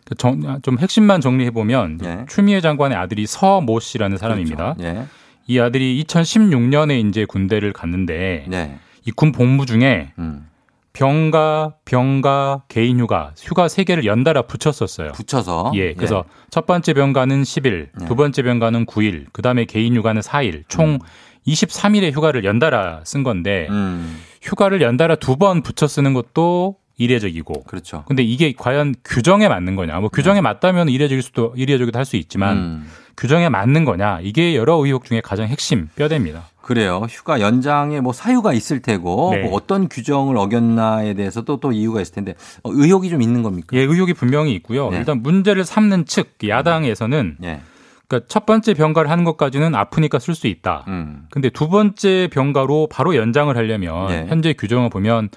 [0.06, 2.26] 그 정- 좀 핵심만 정리해 보면 예.
[2.30, 4.76] 추미애 장관의 아들이 서 모 씨라는 사람입니다.
[4.82, 5.04] 예.
[5.48, 8.78] 이 아들이 2016년에 이제 군대를 갔는데 네.
[9.04, 10.48] 이군 복무 중에 음.
[10.96, 15.12] 병가, 병가, 개인휴가, 휴가 세 개를 연달아 붙였었어요.
[15.12, 15.74] 붙여서.
[15.76, 18.06] 예, 그래서 첫 번째 병가는 10일, 예.
[18.06, 21.00] 두 번째 병가는 9일, 그 다음에 개인휴가는 4일, 총
[21.48, 24.20] 23일의 휴가를 연달아 쓴 건데 음.
[24.42, 27.64] 휴가를 연달아 두 번 붙여 쓰는 것도 이례적이고.
[27.64, 28.06] 그렇죠.
[28.08, 30.00] 근데 이게 과연 규정에 맞는 거냐?
[30.00, 32.88] 뭐 규정에 맞다면 이례적일 수도 이례적이도 할 수 있지만 음.
[33.18, 34.20] 규정에 맞는 거냐?
[34.24, 36.48] 이게 여러 의혹 중에 가장 핵심 뼈대입니다.
[36.66, 37.06] 그래요.
[37.08, 39.44] 휴가 연장에 뭐 사유가 있을 테고 네.
[39.44, 43.68] 뭐 어떤 규정을 어겼나에 대해서도 또 이유가 있을 텐데 어, 의혹이 좀 있는 겁니까?
[43.74, 44.90] 예, 의혹이 분명히 있고요.
[44.90, 44.98] 네.
[44.98, 47.62] 일단 문제를 삼는 측 야당에서는 예.
[48.08, 50.86] 그러니까 첫 번째 병가를 하는 것까지는 아프니까 쓸 수 있다.
[50.88, 51.28] 음.
[51.30, 54.26] 근데 두 번째 병가로 바로 연장을 하려면 네.
[54.28, 55.30] 현재 규정을 보면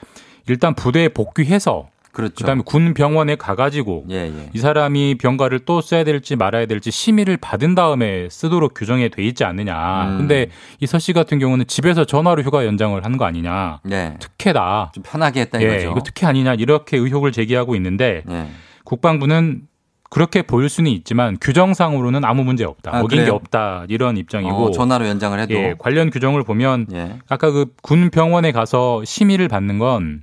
[0.47, 2.35] 일단 부대에 복귀해서 그렇죠.
[2.35, 4.51] 그다음에 군 병원에 가가지고 예, 예.
[4.53, 9.45] 이 사람이 병가를 또 써야 될지 말아야 될지 심의를 받은 다음에 쓰도록 규정에 돼 있지
[9.45, 10.09] 않느냐.
[10.09, 10.19] 음.
[10.19, 10.49] 근데
[10.81, 13.79] 이 서 씨 같은 경우는 집에서 전화로 휴가 연장을 하는 거 아니냐.
[13.85, 14.17] 네.
[14.19, 14.91] 특혜다.
[14.95, 15.91] 좀 편하게 했다 예, 이거죠.
[15.93, 18.49] 이거 특혜 아니냐 이렇게 의혹을 제기하고 있는데 예.
[18.85, 19.63] 국방부는
[20.11, 22.97] 그렇게 보일 수는 있지만 규정상으로는 아무 문제 없다.
[22.97, 23.35] 아, 어긴 게 그래요?
[23.35, 23.85] 없다.
[23.89, 27.19] 이런 입장이고 어, 전화로 연장을 해도 예, 관련 규정을 보면 예.
[27.29, 30.23] 아까 그 군 병원에 가서 심의를 받는 건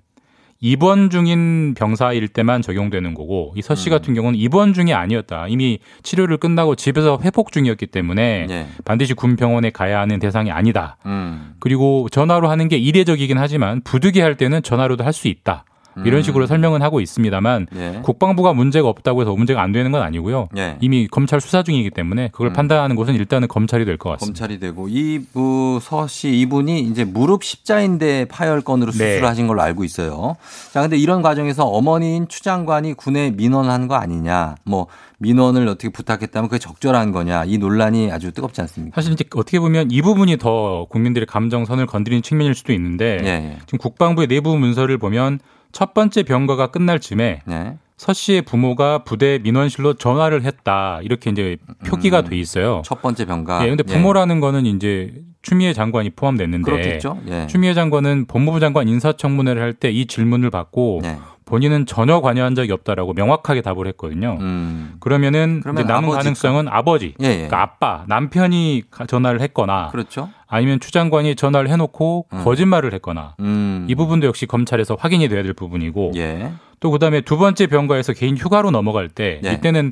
[0.61, 3.91] 입원 중인 병사일 때만 적용되는 거고 이서 씨 음.
[3.91, 5.47] 같은 경우는 입원 중이 아니었다.
[5.47, 8.67] 이미 치료를 끝나고 집에서 회복 중이었기 때문에 예.
[8.85, 10.97] 반드시 군 병원에 가야 하는 대상이 아니다.
[11.05, 11.55] 음.
[11.59, 15.63] 그리고 전화로 하는 게 이례적이긴 하지만 부득이 할 때는 전화로도 할 수 있다.
[16.03, 16.23] 이런 음.
[16.23, 17.99] 식으로 설명은 하고 있습니다만 예.
[18.03, 20.49] 국방부가 문제가 없다고 해서 문제가 안 되는 건 아니고요.
[20.57, 20.77] 예.
[20.81, 22.53] 이미 검찰 수사 중이기 때문에 그걸 음.
[22.53, 24.39] 판단하는 것은 일단은 검찰이 될 것 같습니다.
[24.39, 28.97] 검찰이 되고 이부 서씨 이분이 이제 무릎 십자인대 파열건으로 네.
[28.97, 30.35] 수술을 하신 걸로 알고 있어요.
[30.73, 34.87] 자, 근데 이런 과정에서 어머니인 추 장관이 군에 민원한 거 아니냐, 뭐
[35.19, 38.95] 민원을 어떻게 부탁했다면 그게 적절한 거냐, 이 논란이 아주 뜨겁지 않습니까?
[38.95, 43.57] 사실 이제 어떻게 보면 이 부분이 더 국민들의 감정선을 건드리는 측면일 수도 있는데 예, 예.
[43.65, 45.39] 지금 국방부의 내부 문서를 보면
[45.75, 47.77] 첫 번째 병가가 끝날 즈음에 네.
[47.97, 52.77] 서 씨의 부모가 부대 민원실로 전화를 했다 이렇게 이제 표기가 돼 있어요.
[52.77, 52.81] 음.
[52.85, 53.63] 첫 번째 병가.
[53.65, 57.19] 예, 근데 부모라는 거는 이제 추미애 장관이 포함됐는데 그렇겠죠.
[57.27, 57.47] 예.
[57.47, 61.17] 추미애 장관은 법무부 장관 인사청문회를 할 때 이 질문을 받고 네.
[61.45, 64.37] 본인은 전혀 관여한 적이 없다라고 명확하게 답을 했거든요.
[64.41, 64.95] 음.
[64.99, 67.33] 그러면은 그러면 이제 남은 아버지가- 가능성은 아버지, 예, 예.
[67.35, 70.29] 그러니까 아빠, 남편이 가- 전화를 했거나 그렇죠.
[70.47, 72.43] 아니면 추 장관이 전화를 해놓고 음.
[72.43, 73.85] 거짓말을 했거나 음.
[73.89, 76.51] 이 부분도 역시 검찰에서 확인이 돼야 될 부분이고 예.
[76.79, 79.53] 또 그다음에 두 번째 병가에서 개인 휴가로 넘어갈 때 예.
[79.53, 79.91] 이때는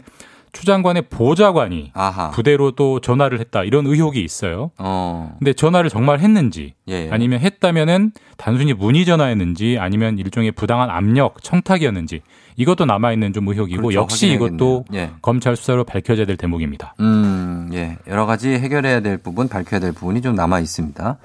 [0.54, 2.30] 추 장관의 보좌관이 아하.
[2.30, 4.70] 부대로 또 전화를 했다 이런 의혹이 있어요.
[4.78, 5.36] 어.
[5.39, 7.10] 근데 전화를 정말 했는지 예.
[7.12, 12.22] 아니면 했다면은 단순히 문의 전화였는지 아니면 일종의 부당한 압력 청탁이었는지
[12.56, 13.99] 이것도 남아 있는 좀 의혹이고 그렇죠.
[13.99, 14.86] 역시 이것도.
[14.93, 15.10] 예.
[15.24, 16.93] 검찰 수사로 밝혀져야 될 대목입니다.
[16.99, 17.97] 음, 예.
[18.08, 21.18] 여러 가지 해결해야 될 부분, 밝혀야 될 부분이 좀 남아 있습니다.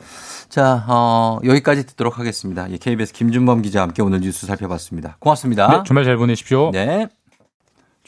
[0.48, 2.70] 자, 어, 여기까지 듣도록 하겠습니다.
[2.70, 5.16] 예, KBS 김준범 기자와 함께 오늘 뉴스 살펴봤습니다.
[5.18, 5.68] 고맙습니다.
[5.68, 6.70] 네, 주말 잘 보내십시오.
[6.72, 7.08] 네.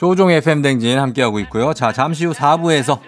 [0.01, 1.75] 조종의 FM 댕진 함께하고 있고요.
[1.75, 3.01] 자, 잠시 후 4부에서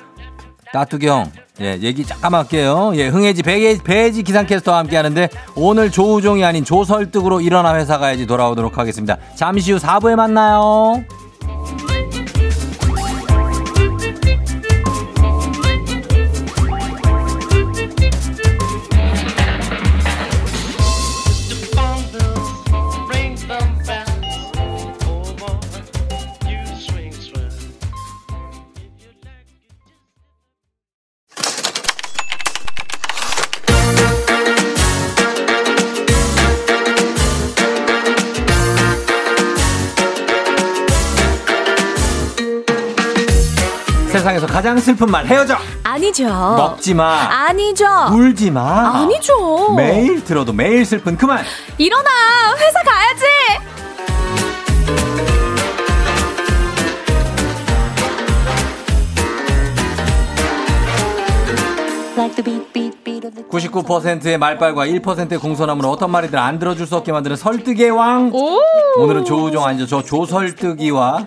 [0.75, 1.33] 따뚜경,
[1.63, 2.93] 예, 얘기 잠깐만 할게요.
[2.97, 8.77] 예, 흥해지 배지, 배지 기상캐스터와 함께 하는데 오늘 조우종이 아닌 조설득으로 일어나 회사 가야지 돌아오도록
[8.77, 9.17] 하겠습니다.
[9.37, 11.03] 잠시 후 4부에 만나요.
[44.53, 45.57] 가장 슬픈 말 헤어져.
[45.83, 46.25] 아니죠.
[46.27, 47.47] 먹지 마.
[47.47, 47.87] 아니죠.
[48.13, 49.01] 울지 마.
[49.01, 49.73] 아니죠.
[49.75, 51.43] 매일 들어도 매일 슬픈 그만.
[51.79, 52.11] 일어나.
[52.59, 53.25] 회사 가야지.
[62.15, 66.87] Like the beat, beat, beat of the 99%의 말빨과 1%의 공손함으로 어떤 말이든 안 들어줄
[66.87, 68.31] 수 없게 만드는 설득의 왕.
[68.99, 69.87] 오늘은 조우종 아니죠.
[69.87, 71.27] 저 조설득이와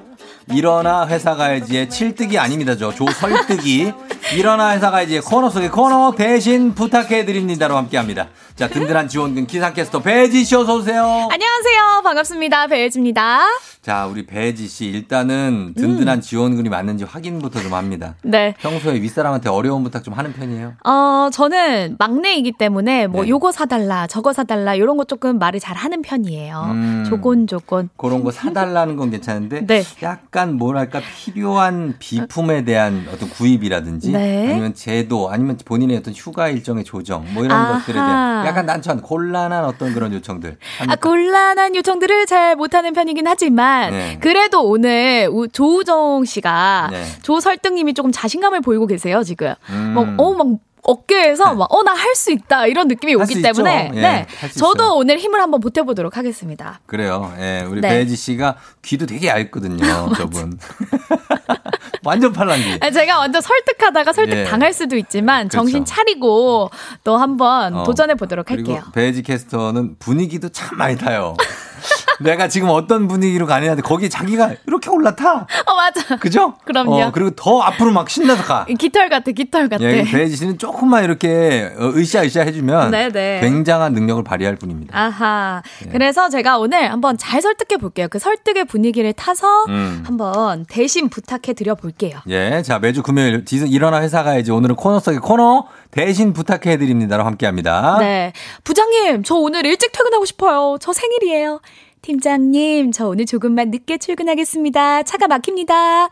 [0.53, 2.77] 일어나 회사 가야지의 칠득이 아닙니다.
[2.77, 3.91] 저 조설득이
[4.35, 8.27] 일어나 회사가 이제 코너 속의 코너 대신 부탁해드립니다로 함께합니다.
[8.55, 11.03] 자, 든든한 지원금 기상캐스터 배지 씨 어서 오세요.
[11.29, 12.01] 안녕하세요.
[12.05, 12.67] 반갑습니다.
[12.67, 13.41] 배혜지입니다.
[13.81, 18.15] 자, 우리 배지 씨 일단은 든든한 지원금이 맞는지 확인부터 좀 합니다.
[18.23, 18.55] 네.
[18.59, 20.73] 평소에 윗사람한테 어려운 부탁 좀 하는 편이에요?
[20.85, 23.29] 어, 저는 막내이기 때문에 뭐 네.
[23.29, 26.67] 요거 사달라, 저거 사달라, 이런 거 조금 말을 잘 하는 편이에요.
[26.71, 27.05] 음.
[27.09, 27.89] 조곤, 조곤.
[27.97, 29.83] 그런 거 사달라는 건 괜찮은데 네.
[30.01, 34.49] 약간 뭐랄까 필요한 비품에 대한 어떤 구입이라든지 네.
[34.49, 37.79] 아니면 제도 아니면 본인의 어떤 휴가 일정의 조정 뭐 이런 아하.
[37.79, 43.91] 것들에 대한 약간 난처한 곤란한 어떤 그런 요청들 아, 곤란한 요청들을 잘 못하는 편이긴 하지만
[43.91, 44.17] 네.
[44.21, 47.05] 그래도 오늘 우- 조우정 씨가 네.
[47.21, 49.53] 조설득님이 조금 자신감을 보이고 계세요 지금.
[49.69, 49.93] 음.
[49.95, 50.47] 막, 어, 막
[50.87, 53.41] 어깨에서 막, 어, 나 할 수 있다 이런 느낌이 오기.
[53.41, 54.93] 때문에 예, 네, 저도 있어요.
[54.97, 56.79] 오늘 힘을 한번 보태보도록 하겠습니다.
[56.85, 57.33] 그래요.
[57.39, 57.89] 예, 우리 네.
[57.89, 59.79] 배지 씨가 귀도 되게 얇거든요.
[60.15, 60.59] 저분.
[62.05, 62.77] 완전 팔랑귀.
[62.81, 64.43] 아니, 제가 완전 설득하다가 설득 예.
[64.45, 65.57] 당할 수도 있지만 그렇죠.
[65.57, 66.69] 정신 차리고
[67.03, 67.83] 또 한번 어.
[67.83, 68.83] 도전해 보도록 할게요.
[68.93, 71.35] 배지 캐스터는 분위기도 참 많이 타요.
[72.19, 75.47] 내가 지금 어떤 분위기로 가느냐인데 거기 자기가 이렇게 올라타.
[75.65, 76.15] 어 맞아.
[76.17, 76.55] 그죠?
[76.65, 76.95] 그럼요.
[76.95, 78.65] 어, 그리고 더 앞으로 막 신나서 가.
[78.77, 79.83] 깃털 같아, 깃털 같아.
[79.83, 83.41] 예, 배지 씨는 조금만 이렇게 어, 으쌰으쌰 해주면 네네.
[83.41, 84.97] 굉장한 능력을 발휘할 뿐입니다.
[84.97, 85.61] 아하.
[85.85, 85.89] 예.
[85.89, 88.07] 그래서 제가 오늘 한번 잘 설득해 볼게요.
[88.09, 90.03] 그 설득의 분위기를 타서 음.
[90.05, 92.19] 한번 대신 부탁해 드려 볼게요.
[92.29, 97.97] 예, 자 매주 금요일 일어나 회사 가야지 오늘은 코너 속의 코너 대신 부탁해 드립니다로 함께합니다.
[97.99, 98.33] 네.
[98.63, 100.77] 부장님, 저 오늘 일찍 퇴근하고 싶어요.
[100.81, 101.61] 저 생일이에요.
[102.01, 105.03] 팀장님, 저 오늘 조금만 늦게 출근하겠습니다.
[105.03, 106.09] 차가 막힙니다.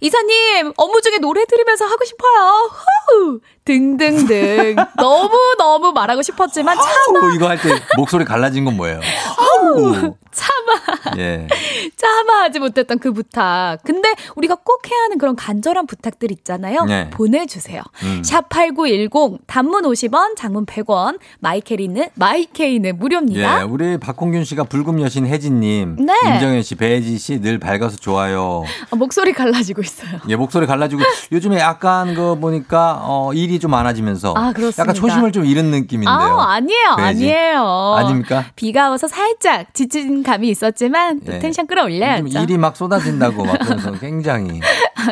[0.00, 2.70] 이사님, 업무 중에 노래 들으면서 하고 싶어요.
[3.08, 3.40] 후!
[3.64, 4.76] 등등등.
[4.98, 9.00] 너무너무 말하고 싶었지만 차마, 어, 이거 할 때 목소리 갈라진 건 뭐예요?
[9.38, 10.14] 아우.
[10.32, 11.16] 차마.
[11.18, 11.46] 예.
[11.96, 13.78] 짜마하지 못했던 그 부탁.
[13.84, 16.84] 근데 우리가 꼭 해야 하는 그런 간절한 부탁들 있잖아요.
[16.84, 17.10] 네.
[17.10, 17.82] 보내주세요.
[18.04, 18.22] 음.
[18.24, 23.60] 샵8910, 단문 50원, 장문 100원, 마이케이는, 마이케이는 무료입니다.
[23.60, 26.14] 예, 우리 박홍균 씨가 불금 여신 혜진님, 네.
[26.34, 28.62] 임정현 씨, 배지 씨 늘 밝아서 좋아요.
[28.90, 30.20] 아, 목소리 갈라지고 있어요.
[30.28, 31.02] 예, 목소리 갈라지고
[31.32, 34.82] 요즘에 약간 그 보니까 어 일이 좀 많아지면서 아, 그렇습니다.
[34.82, 36.08] 약간 초심을 좀 잃은 느낌인데요.
[36.14, 36.96] 아, 아니에요.
[36.98, 37.08] 배지.
[37.26, 37.94] 아니에요.
[37.98, 38.44] 아닙니까?
[38.54, 41.38] 비가 와서 살짝 지친 감이 있었지만 또 예.
[41.38, 42.40] 텐션 끌어올려야죠.
[42.40, 44.60] 일이 막 쏟아진다고 막 그러면서 굉장히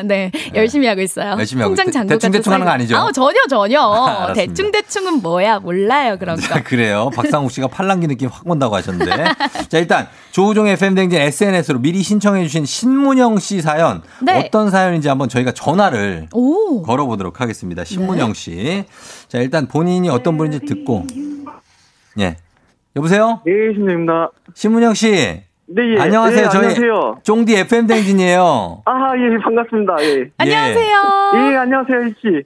[0.05, 1.33] 네, 열심히 하고 있어요.
[1.39, 2.97] 열심히 하고 통장 있- 잔고 대충-대충 하는 거 아니죠?
[2.97, 4.33] 아, 전혀 전혀.
[4.35, 5.59] 대충 대충은 뭐야?
[5.59, 6.43] 몰라요 그런 거.
[6.43, 7.11] 자, 그래요.
[7.15, 9.25] 박상욱 씨가 팔랑기 느낌 확 온다고 하셨는데.
[9.69, 14.03] 자, 일단 조우종의 FM댕진 SNS로 미리 신청해주신 신문영 씨 사연.
[14.23, 14.45] 네.
[14.47, 16.83] 어떤 사연인지 한번 저희가 전화를 오.
[16.83, 17.85] 걸어보도록 하겠습니다.
[17.85, 18.85] 신문영 씨.
[19.29, 21.05] 자, 일단 본인이 어떤 분인지 듣고.
[22.21, 22.37] 예.
[22.97, 23.41] 여보세요?
[23.47, 24.31] 네, 신입니다.
[24.55, 25.11] 신문영 씨.
[25.73, 26.01] 네, 예.
[26.01, 26.43] 안녕하세요.
[26.47, 27.19] 네, 저희 안녕하세요.
[27.23, 28.83] 쫑디 FM 댕진이에요.
[28.85, 29.97] 아, 예, 반갑습니다.
[30.03, 30.31] 예.
[30.39, 30.97] 안녕하세요.
[31.53, 32.43] 예, 안녕하세요, 씨.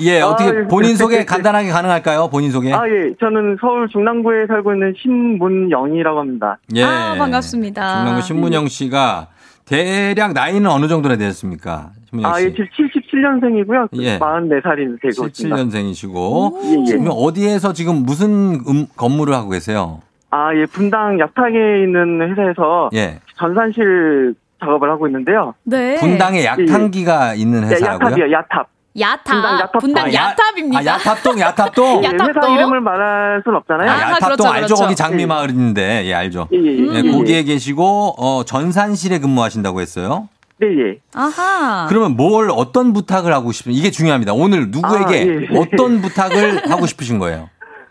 [0.00, 0.62] 예, 아, 어떻게 예.
[0.66, 2.28] 본인 소개 간단하게 가능할까요?
[2.28, 2.72] 본인 소개.
[2.72, 3.14] 아, 예.
[3.20, 6.58] 저는 서울 중랑구에 살고 있는 신문영이라고 합니다.
[6.74, 6.82] 예.
[6.82, 7.98] 아, 반갑습니다.
[7.98, 9.28] 중랑구 신문영 씨가
[9.66, 11.90] 대략 나이는 어느 정도나 되셨습니까?
[12.08, 12.44] 신문영 아, 씨.
[12.46, 13.88] 예, 77년생이고요.
[14.00, 14.18] 예.
[14.18, 15.56] 44살이 되고 있습니다.
[15.56, 16.84] 77년생이시고 예, 예.
[16.84, 20.00] 지금 어디에서 지금 무슨 음, 건물을 하고 계세요?
[20.30, 23.18] 아, 예, 분당 약탕에 있는 회사에서 예.
[23.36, 25.54] 전산실 작업을 하고 있는데요.
[25.64, 25.96] 네.
[25.96, 28.06] 분당에 약탕기가 있는 네, 회사라고요?
[28.06, 28.68] 야탑이요, 야탑.
[28.98, 29.24] 야탑.
[29.24, 29.80] 분당 야탑.
[29.80, 30.78] 분당 아.
[30.78, 32.04] 아, 야탑동, 야탑동.
[32.04, 32.40] 예, 야탑도?
[32.40, 33.90] 회사 이름을 말할 순 없잖아요.
[33.90, 34.66] 아, 야탑동 그렇죠, 알죠?
[34.66, 34.74] 그렇죠.
[34.82, 36.48] 거기 장미마을인데, 예, 알죠.
[36.52, 36.94] 예, 예, 예.
[36.94, 40.28] 예, 거기에 계시고, 어, 전산실에 근무하신다고 했어요?
[40.58, 40.98] 네, 예.
[41.14, 41.86] 아하.
[41.88, 44.32] 그러면 뭘, 어떤 부탁을 하고 싶은, 이게 중요합니다.
[44.32, 45.58] 오늘 누구에게 아, 예.
[45.58, 47.50] 어떤 부탁을 하고 싶으신 거예요?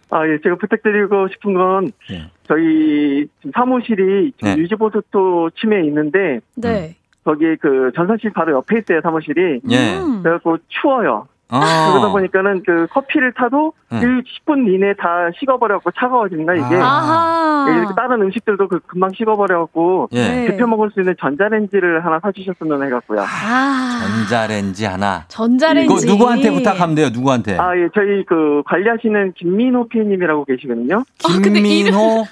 [0.10, 2.30] 아, 예, 제가 부탁드리고 싶은 건 예.
[2.48, 4.58] 저희 지금 사무실이 지금 네.
[4.58, 6.96] 유지보수토 침해에 있는데 네.
[7.26, 9.62] 거기 그 전산실 바로 옆에 있어요 사무실이.
[9.70, 9.98] 예.
[9.98, 10.22] 음.
[10.24, 11.28] 그래갖고 추워요.
[11.50, 11.92] 아.
[11.92, 14.00] 그러다 보니까는 그 커피를 타도 네.
[14.00, 16.76] 1, 10분 이내에 다 식어버려갖고 차가워진다 이게.
[16.76, 17.68] 아하.
[17.70, 20.28] 예, 이렇게 다른 음식들도 그 금방 식어버려갖고 예.
[20.28, 20.48] 네.
[20.48, 23.22] 데펴 먹을 수 있는 전자레인지를 하나 사주셨으면 해갖고요.
[23.22, 24.00] 아.
[24.08, 25.26] 전자레인지 하나.
[25.28, 26.06] 전자레인지.
[26.06, 27.10] 이거 누구한테 부탁하면 돼요?
[27.12, 27.58] 누구한테?
[27.58, 31.04] 아, 예, 저희 그 관리하시는 김민호 PM님이라고 계시거든요.
[31.44, 32.26] 근데 김민호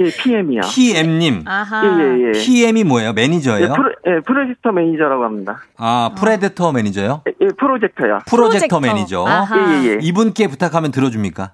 [0.00, 0.62] 예, PM이요.
[0.74, 1.42] PM님.
[1.46, 1.84] 아하.
[1.84, 2.32] 예, 예, 예.
[2.32, 3.10] PM이 뭐예요?
[3.10, 3.74] 예, 매니저예요?
[3.74, 5.60] 프로, 예, 프로젝터 매니저라고 합니다.
[5.76, 7.22] 아, 프레데터 매니저요?
[7.28, 8.20] 예, 예, 프로젝터요.
[8.26, 8.80] 프로젝터, 프로젝터.
[8.80, 9.24] 매니저.
[9.26, 9.56] 아하.
[9.58, 9.98] 예, 예, 예.
[10.00, 11.52] 이분께 부탁하면 들어줍니까?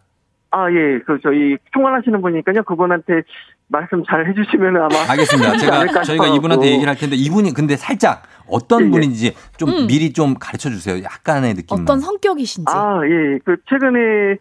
[0.52, 2.62] 아, 예, 그, 저희, 총괄하시는 분이니까요.
[2.62, 3.22] 그분한테
[3.68, 5.10] 말씀 잘 해주시면 아마.
[5.10, 5.56] 알겠습니다.
[5.58, 6.28] 제가 저희가.
[6.28, 8.90] 이분한테 얘기를 할 텐데 이분이 근데 살짝 어떤 예, 예.
[8.90, 9.86] 분인지 좀 음.
[9.88, 11.02] 미리 좀 가르쳐 주세요.
[11.02, 11.82] 약간의 느낌만.
[11.82, 12.72] 어떤 성격이신지.
[12.72, 14.36] 아, 예, 그, 최근에,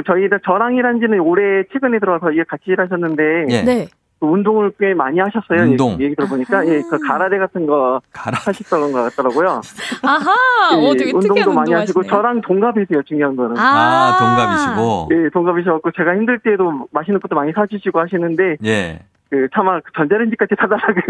[0.00, 3.46] 그, 저희, 저랑 일한 지는 올해 최근에 들어와서 이게 같이 일하셨는데.
[3.50, 3.62] 예.
[3.62, 3.88] 네.
[4.18, 5.62] 그 운동을 꽤 많이 하셨어요.
[5.62, 5.92] 운동.
[5.92, 9.62] 얘기, 얘기 들어보니까 예, 그 가라데 같은 거 하셨던 것 같더라고요.
[10.02, 12.16] 아하, 예, 어, 되게 운동도 특이한 많이 운동 하시고 하시네요.
[12.18, 13.02] 저랑 동갑이세요.
[13.04, 13.56] 중요한 거는.
[13.56, 15.08] 아, 동갑이시고.
[15.12, 18.98] 예, 동갑이셔갖고 제가 힘들 때도 맛있는 것도 많이 사주시고 하시는데 예.
[19.30, 21.00] 그 차마 그 전자레인지까지 사달라고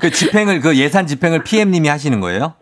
[0.00, 2.54] 그 집행을 그 예산 집행을 PM님이 하시는 거예요?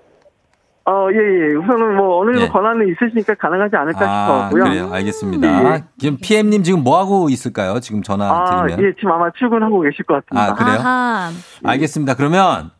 [0.89, 1.55] 어, 예, 예.
[1.55, 2.49] 우선은 뭐 어느 정도 예.
[2.49, 4.65] 권한은 있으시니까 가능하지 않을까 아, 싶었고요.
[4.65, 4.91] 그래요.
[4.91, 5.75] 알겠습니다.
[5.75, 5.85] 예.
[5.99, 7.79] 지금 PM님 지금 뭐 하고 있을까요?
[7.81, 8.83] 지금 전화 아, 드리면.
[8.83, 10.53] 예, 지금 아마 출근하고 계실 것 같습니다.
[10.53, 10.79] 아, 그래요?
[10.81, 11.31] 아하.
[11.63, 12.15] 알겠습니다.
[12.15, 12.71] 그러면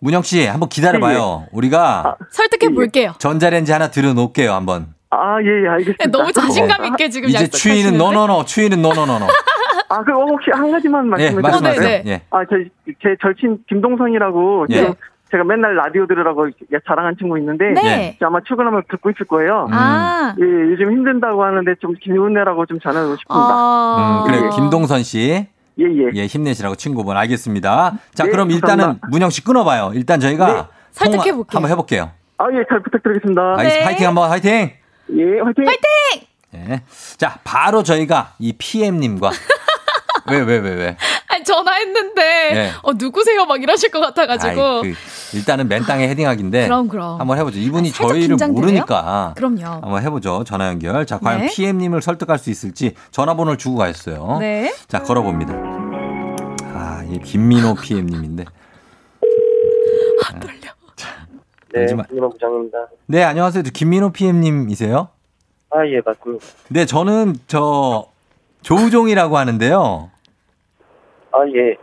[0.00, 1.46] 문영 씨 한번 기다려봐요.
[1.52, 3.12] 우리가 설득해 볼게요.
[3.18, 4.52] 전자레인지 하나 들어놓을게요.
[4.52, 4.88] 한번.
[5.10, 6.06] 아, 예, 예, 알겠습니다.
[6.10, 7.46] 너무 자신감 있게 지금 이제?
[7.46, 9.26] 추위는 너너너, 추위는 너너너너.
[9.88, 11.52] 아, 그 혹시 한 가지만 말씀해 예.
[11.52, 11.80] 주세요.
[11.80, 12.10] 네, 네.
[12.10, 12.22] 예.
[12.30, 12.56] 아, 저,
[13.02, 14.74] 제 절친 김동선이라고 예.
[14.78, 14.94] 지금
[15.32, 16.50] 제가 맨날 라디오 들으라고
[16.86, 18.16] 자랑한 친구 있는데 네.
[18.20, 19.66] 저 아마 출근하면 듣고 있을 거예요.
[19.72, 20.34] 아.
[20.38, 23.48] 예, 요즘 힘든다고 하는데 좀 힘내라고 좀 전하고 싶습니다.
[23.50, 24.24] 아.
[24.26, 24.50] 음, 그래 요.
[24.50, 25.46] 김동선 씨.
[25.80, 26.10] 예, 예.
[26.14, 27.92] 예, 힘내시라고 친구분 알겠습니다.
[28.14, 29.08] 자, 네, 그럼 일단은 감사합니다.
[29.10, 29.90] 문영 씨 끊어 봐요.
[29.94, 30.62] 일단 저희가 네.
[30.90, 31.44] 설득해 볼게요.
[31.56, 32.10] 한번 해 볼게요.
[32.36, 33.54] 아, 예, 잘 부탁드리겠습니다.
[33.56, 33.86] 알겠습니다.
[33.86, 34.50] 화이팅 한번 화이팅!
[34.52, 35.64] 예, 화이팅!
[35.66, 36.26] 화이팅!
[36.56, 36.82] 예.
[37.16, 39.30] 자, 바로 저희가 이 PM님과
[40.28, 40.96] 왜, 왜, 왜, 왜?
[41.28, 42.22] 아니, 전화했는데,
[42.54, 42.70] 네.
[42.82, 43.44] 어, 누구세요?
[43.46, 44.62] 막 이러실 것 같아가지고.
[44.84, 46.64] 아이, 그, 일단은 맨 땅에 헤딩하기인데.
[46.64, 47.20] 그럼, 그럼.
[47.20, 47.58] 한번 해보죠.
[47.58, 48.60] 이분이 살짝 저희를 긴장되네요?
[48.60, 49.34] 모르니까.
[49.36, 49.64] 그럼요.
[49.64, 50.44] 한번 해보죠.
[50.44, 51.06] 전화 연결.
[51.06, 51.46] 자, 과연 네.
[51.48, 54.38] PM님을 설득할 수 있을지 전화번호를 주고 가셨어요.
[54.40, 54.72] 네.
[54.88, 55.54] 자, 걸어봅니다.
[56.74, 58.44] 아, 이 김민호 PM님인데.
[60.26, 60.72] 아, 떨려.
[61.74, 62.78] 네, 김민호 부장입니다.
[63.06, 63.62] 네, 안녕하세요.
[63.72, 65.08] 김민호 PM님이세요?
[65.70, 66.44] 아, 예, 맞습니다.
[66.68, 68.06] 네, 저는 저
[68.60, 70.10] 조우종이라고 하는데요.
[71.32, 71.76] 아, 예.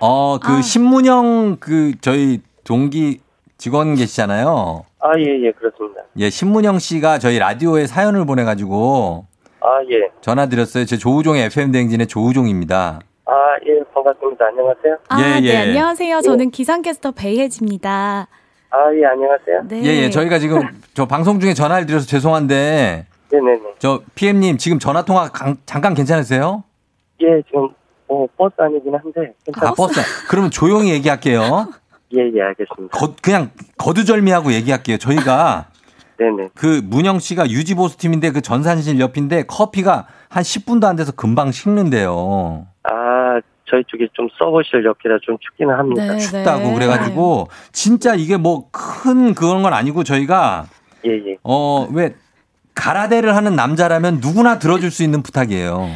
[0.00, 3.20] 어, 그 신문영 그 저희 동기
[3.56, 4.84] 직원 계시잖아요.
[5.00, 6.02] 아, 예, 예, 그렇습니다.
[6.18, 9.26] 예, 신문영 씨가 저희 라디오에 사연을 보내가지고
[9.60, 10.10] 아, 예.
[10.20, 10.84] 전화 드렸어요.
[10.84, 13.00] 제 조우종의 FM 대행진의 조우종입니다.
[13.24, 13.32] 아,
[13.66, 14.44] 예, 반갑습니다.
[14.46, 14.96] 안녕하세요.
[15.08, 15.56] 아, 예, 네, 예.
[15.56, 16.20] 안녕하세요.
[16.20, 18.28] 저는 기상캐스터 배혜지입니다.
[18.70, 19.62] 아, 예, 안녕하세요.
[19.68, 19.82] 네.
[19.84, 20.60] 예, 예, 저희가 지금
[20.94, 23.60] 저 방송 중에 전화를 드려서 죄송한데 네네네.
[23.78, 26.62] 저 PM님 지금 전화 통화 강- 잠깐 괜찮으세요?
[27.22, 27.70] 예, 지금,
[28.08, 30.00] 뭐, 버스 아니긴 한데, 아, 버스.
[30.28, 31.68] 그러면 조용히 얘기할게요.
[32.14, 32.96] 예, 예, 알겠습니다.
[32.96, 34.96] 거, 그냥 거두절미하고 얘기할게요.
[34.98, 35.66] 저희가
[36.18, 36.50] 네네.
[36.54, 42.66] 그 문영 씨가 유지보수 팀인데 그 전산실 옆인데 커피가 한 10분도 안 돼서 금방 식는데요.
[42.84, 46.04] 아, 저희 쪽이 좀 서버실 옆이라 좀 춥기는 합니다.
[46.12, 50.66] 네, 춥다고 그래가지고 진짜 이게 뭐 큰 그런 건 아니고 저희가
[51.04, 51.36] 예, 예.
[51.42, 52.14] 어왜
[52.74, 55.88] 가라데를 하는 남자라면 누구나 들어줄 수 있는 부탁이에요.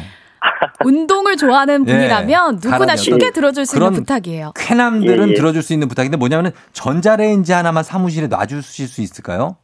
[0.85, 4.51] 운동을 좋아하는 예, 분이라면 누구나 가라데 쉽게 어떤 들어줄 수 있는 부탁이에요.
[4.55, 5.35] 쾌남들은 예, 예.
[5.35, 9.57] 들어줄 수 있는 부탁인데 뭐냐면 전자레인지 하나만 사무실에 놔주실 수 있을까요?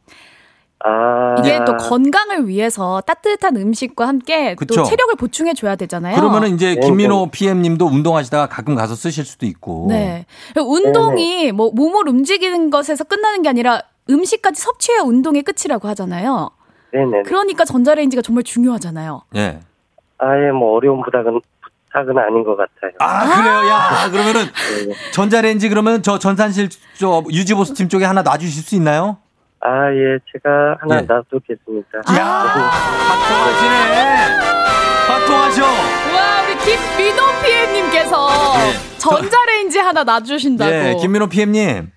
[0.84, 1.34] 아.
[1.40, 4.76] 이게 또 건강을 위해서 따뜻한 음식과 함께 그쵸.
[4.76, 6.14] 또 체력을 보충해 줘야 되잖아요.
[6.14, 9.86] 그러면은 이제 네, 김민호 PM님도 운동하시다가 가끔 가서 쓰실 수도 있고.
[9.88, 10.24] 네.
[10.56, 16.50] 운동이 뭐 몸을 움직이는 것에서 끝나는 게 아니라 음식까지 섭취해야 운동의 끝이라고 하잖아요.
[16.92, 17.22] 네네.
[17.26, 19.22] 그러니까 전자레인지가 정말 중요하잖아요.
[19.36, 19.60] 예.
[20.18, 21.40] 아예 뭐 어려운 부탁은,
[21.92, 22.92] 부탁은 아닌 것 같아요.
[22.98, 23.68] 아, 그래요?
[23.68, 24.46] 야, 그러면은
[25.12, 29.18] 전자레인지 그러면 저 전산실 저 유지보수 팀 쪽에 하나 놔주실 수 있나요?
[29.60, 31.00] 아, 예, 제가 하나 예.
[31.02, 32.02] 놔두겠습니다.
[33.28, 33.88] 통하시네.
[35.08, 35.64] 화통하셔.
[35.64, 38.28] 와, 우리 김민호 PM님께서
[38.60, 38.98] 예.
[38.98, 40.70] 전자레인지 하나 놔주신다고.
[40.70, 41.90] 예, 김민호 PM님.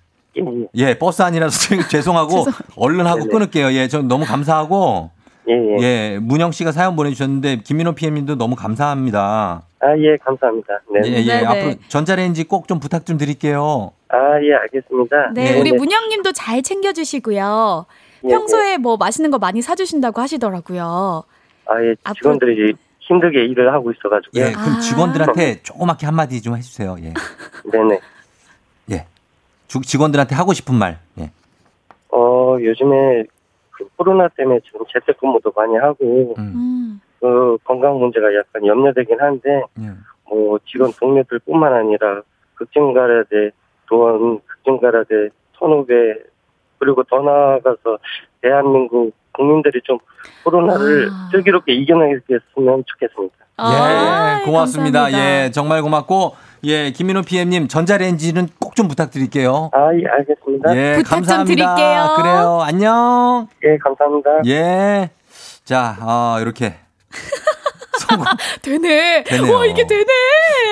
[0.74, 2.46] 예, 버스 아니라서 죄송하고
[2.76, 3.72] 얼른 하고 끊을게요.
[3.72, 5.10] 예, 전 너무 감사하고.
[5.48, 5.82] 예, 예.
[5.82, 9.62] 예, 문영 씨가 사연 보내주셨는데 김민호 PM님도 너무 감사합니다.
[9.80, 10.80] 아, 예, 감사합니다.
[10.92, 11.00] 네.
[11.04, 11.46] 예, 예, 네네.
[11.46, 13.90] 앞으로 전자레인지 꼭 좀 부탁 좀 드릴게요.
[14.08, 15.32] 아, 예, 알겠습니다.
[15.34, 17.86] 네, 우리 문영님도 잘 챙겨주시고요.
[18.24, 21.24] 예, 평소에 뭐 맛있는 거 많이 사주신다고 하시더라고요.
[21.66, 24.44] 아, 예, 직원들이 힘들게 일을 하고 있어가지고요.
[24.44, 26.96] 예, 그럼 직원들한테 조그맣게 한마디 좀 해주세요.
[27.00, 27.12] 예.
[27.72, 27.98] 네네.
[28.92, 29.06] 예.
[29.66, 30.98] 주- 직원들한테 하고 싶은 말.
[31.18, 31.30] 예.
[32.12, 33.24] 어, 요즘에
[33.82, 37.00] 그 코로나 때문에 지금 재택근무도 많이 하고, 음.
[37.20, 39.90] 그 건강 문제가 약간 염려되긴 한데, 예.
[40.28, 42.22] 뭐 직원 동료들뿐만 아니라
[42.54, 43.50] 극진가라대,
[43.86, 46.18] 또한 극진가라대, 선후배,
[46.78, 47.98] 그리고 더 나아가서
[48.40, 49.98] 대한민국 국민들이 좀
[50.44, 53.34] 코로나를 슬기롭게 이겨내겠으면 좋겠습니다.
[53.60, 55.12] 예, 고맙습니다.
[55.12, 59.70] 예, 정말 고맙고, 예, 김민호 PM님 전자레인지는 꼭 좀 부탁드릴게요.
[59.74, 60.74] 아, 예, 알겠습니다.
[60.76, 61.74] 예, 부탁 좀 감사합니다.
[61.74, 62.14] 드릴게요.
[62.16, 62.60] 그래요.
[62.62, 63.46] 안녕.
[63.64, 64.30] 예, 감사합니다.
[64.46, 65.10] 예.
[65.64, 66.74] 자, 아, 이렇게.
[68.62, 69.24] 되네.
[69.24, 69.52] 되네요.
[69.52, 70.04] 와, 이게 되네.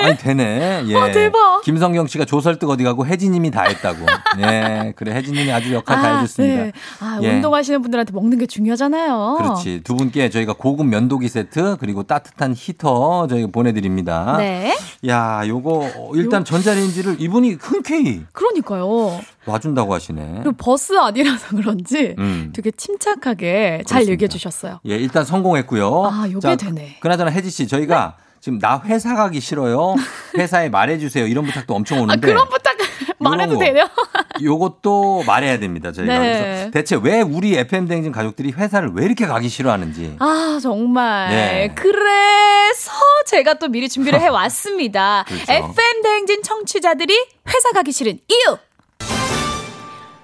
[0.03, 0.85] 아니 되네.
[0.87, 0.97] 예.
[0.97, 1.63] 아, 대박.
[1.63, 4.07] 김성경 씨가 조설득 어디 가고 혜진님이 다 했다고.
[4.41, 4.93] 예.
[4.97, 6.63] 그래 혜진님이 아주 역할 다 해줬습니다.
[6.65, 6.73] 네.
[7.01, 7.35] 아, 예.
[7.35, 9.37] 운동하시는 분들한테 먹는 게 중요하잖아요.
[9.39, 9.81] 그렇지.
[9.85, 14.37] 두 분께 저희가 고급 면도기 세트 그리고 따뜻한 히터 저희가 보내드립니다.
[14.39, 14.77] 네.
[15.09, 19.21] 야, 요거 일단 전자레인지를 이분이 흔쾌히 그러니까요.
[19.47, 20.41] 와준다고 하시네.
[20.43, 22.53] 그리고 버스 아니라서 그런지 음.
[22.55, 24.13] 되게 침착하게 잘 그렇습니다.
[24.13, 24.81] 얘기해 주셨어요.
[24.87, 26.05] 예, 일단 성공했고요.
[26.07, 26.99] 아, 요게 되네.
[27.01, 29.95] 그나저나 혜지 씨, 저희가 지금 나 회사 가기 싫어요.
[30.37, 31.27] 회사에 말해주세요.
[31.27, 32.27] 이런 부탁도 엄청 아, 오는데.
[32.27, 32.77] 그런 부탁
[33.19, 33.65] 말해도 거.
[33.65, 33.85] 되네요.
[34.43, 35.93] 요것도 말해야 됩니다.
[35.93, 36.19] 저희가.
[36.19, 36.33] 네.
[36.33, 40.17] 그래서 대체 왜 우리 FM 댕진 가족들이 회사를 왜 이렇게 가기 싫어하는지.
[40.21, 41.29] 아, 정말.
[41.29, 41.75] 네.
[41.75, 42.91] 그래서
[43.27, 45.25] 제가 또 미리 준비를 해 왔습니다.
[45.29, 45.45] 그렇죠.
[45.53, 47.15] FM 대행진 청취자들이
[47.47, 48.57] 회사 가기 싫은 이유.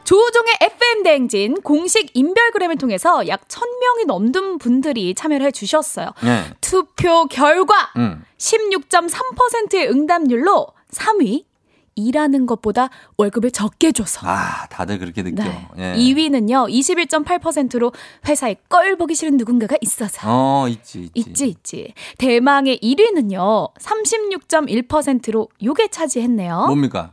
[0.07, 6.11] 조우종의 FM 대행진 공식 인별그램을 통해서 약 1000명이 넘는 분들이 참여를 해 주셨어요.
[6.22, 6.44] 네.
[6.61, 8.24] 투표 결과 음.
[8.38, 11.44] 16.3%의 응답률로 3위.
[11.98, 14.20] 일하는 것보다 월급을 적게 줘서.
[14.24, 15.44] 아, 다들 그렇게 느껴.
[15.44, 15.66] 네.
[15.78, 15.94] 예.
[15.96, 17.90] 2위는요, 21.8%로
[18.28, 20.20] 회사에 껄 보기 싫은 누군가가 있어서.
[20.24, 21.30] 어, 있지, 있지.
[21.30, 21.94] 있지, 있지.
[22.18, 26.66] 대망의 1위는요, 36.1%로 요게 차지했네요.
[26.66, 27.12] 뭡니까?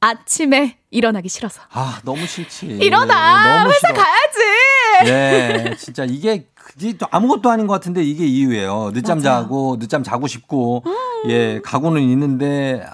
[0.00, 1.62] 아침에 일어나기 싫어서.
[1.72, 2.66] 아, 너무 싫지.
[2.66, 3.58] 일어나!
[3.58, 4.02] 너무 회사 싫어.
[4.02, 5.04] 가야지!
[5.04, 8.90] 네, 진짜 이게 그게 또 아무것도 아닌 것 같은데 이게 이유예요.
[8.92, 9.42] 늦잠 맞아요.
[9.42, 10.84] 자고 늦잠 자고 싶고
[11.28, 12.84] 예 가고는 있는데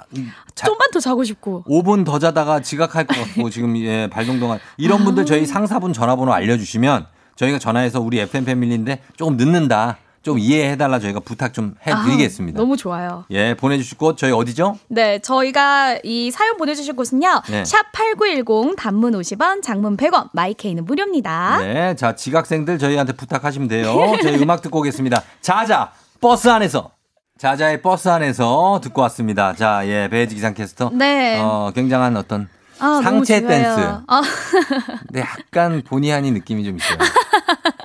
[0.55, 1.65] 자, 좀만 더 자고 싶고.
[1.67, 7.07] 5분 더 자다가 지각할 것 같고 지금 예 발동동안 이런 분들 저희 상사분 전화번호 알려주시면
[7.37, 12.59] 저희가 전화해서 우리 FM 패밀리인데 조금 늦는다 좀 이해해달라 저희가 부탁 좀 해드리겠습니다.
[12.59, 13.25] 아, 너무 좋아요.
[13.31, 14.79] 예 보내주실 곳 저희 어디죠?
[14.89, 17.43] 네, 저희가 이 사연 보내주실 곳은요.
[17.51, 17.65] 네.
[17.65, 21.59] 샵8910 단문 50원, 장문 100원, 마이케이는 무료입니다.
[21.61, 23.95] 네, 자 지각생들 저희한테 부탁하시면 돼요.
[24.23, 25.23] 저희 음악 듣고 오겠습니다.
[25.41, 26.91] 자자 버스 안에서
[27.39, 29.53] 자자의 버스 안에서 듣고 왔습니다.
[29.55, 30.91] 자, 예, 배혜지 기상캐스터.
[30.93, 31.41] 네.
[31.41, 32.49] 어, 굉장한 어떤
[32.79, 33.41] 아, 상체.
[33.41, 33.81] 댄스.
[34.07, 34.23] 아,
[35.09, 36.99] 근데 약간 본의 아닌 느낌이 좀 있어요.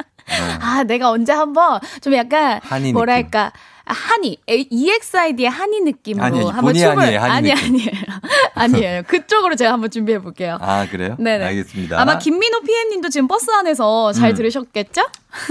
[0.67, 3.53] 아, 내가 언제 한번 좀 약간 하니 뭐랄까
[3.85, 6.47] 하니 EXID의 하니 느낌으로 아니에요.
[6.49, 7.51] 한번 춤을 아니에요, 하니 아니.
[7.53, 7.89] 아니에요
[8.53, 10.57] 아니에요 그쪽으로 제가 한번 준비해 볼게요.
[10.59, 11.15] 아, 그래요?
[11.17, 11.45] 네네.
[11.45, 12.01] 알겠습니다.
[12.01, 14.35] 아마 김민호 PM님도 지금 버스 안에서 잘 음.
[14.35, 15.03] 들으셨겠죠?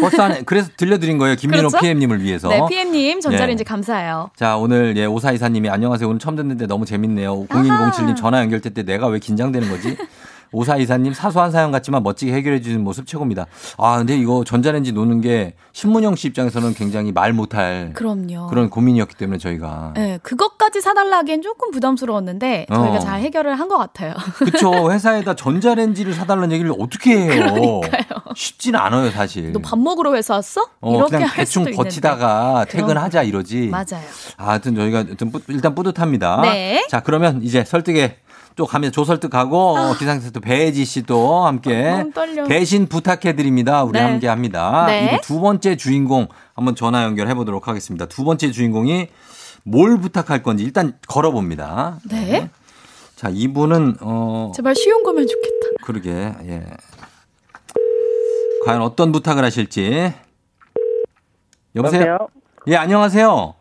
[0.02, 1.36] 버스 안에 그래서 들려드린 거예요.
[1.36, 1.78] 김민호 그렇죠?
[1.80, 2.48] PM님을 위해서.
[2.48, 3.68] 네, PM님 전자레인지 네.
[3.68, 4.30] 감사해요.
[4.36, 6.06] 자, 오늘 예, 오사이사님이 안녕하세요.
[6.06, 7.46] 오늘 처음 듣는데 너무 재밌네요.
[7.46, 9.96] 0107님 전화 연결될 때 내가 왜 긴장되는 거지?
[10.52, 13.46] 오사 이사님 사소한 사연 같지만 멋지게 해결해 주는 모습 최고입니다.
[13.78, 18.46] 아, 근데 이거 전자레인지 노는 게 신문영 씨 입장에서는 굉장히 말 못할 그럼요.
[18.48, 19.92] 그런 고민이었기 때문에 저희가.
[19.96, 22.98] 네, 그것까지 사달라 하기엔 조금 부담스러웠는데 저희가 어.
[22.98, 24.14] 잘 해결을 한 것 같아요.
[24.38, 24.92] 그쵸.
[24.92, 27.80] 회사에다 전자레인지를 사달라는 얘기를 어떻게 해요?
[28.36, 29.52] 쉽지는 않아요, 사실.
[29.52, 30.62] 너 밥 먹으러 회사 왔어?
[30.80, 31.64] 어, 이렇게 그냥 대충.
[31.74, 32.86] 버티다가 그럼.
[32.86, 33.68] 퇴근하자 이러지.
[33.70, 34.04] 맞아요.
[34.36, 35.04] 아, 하여튼 저희가
[35.48, 36.42] 일단 뿌듯합니다.
[36.42, 36.86] 네.
[36.88, 38.18] 자, 그러면 이제 설득에
[38.56, 41.98] 또 가면 조설득 가고 어, 기상캐스터 배지 씨도 함께 아.
[41.98, 42.44] 너무 떨려.
[42.48, 43.84] 대신 부탁해 드립니다.
[43.84, 44.04] 우리 네.
[44.04, 44.86] 함께 합니다.
[44.86, 45.04] 네.
[45.04, 48.06] 이분 두 번째 주인공 한번 전화 연결해 보도록 하겠습니다.
[48.06, 49.08] 두 번째 주인공이
[49.62, 51.98] 뭘 부탁할 건지 일단 걸어 봅니다.
[52.08, 52.48] 네.
[53.14, 55.84] 자, 이분은 어 제발 쉬운 거면 좋겠다.
[55.84, 56.10] 그러게.
[56.10, 56.64] 예.
[58.64, 60.14] 과연 어떤 부탁을 하실지.
[61.74, 62.00] 여보세요?
[62.00, 62.28] 여보세요?
[62.68, 63.54] 예, 안녕하세요.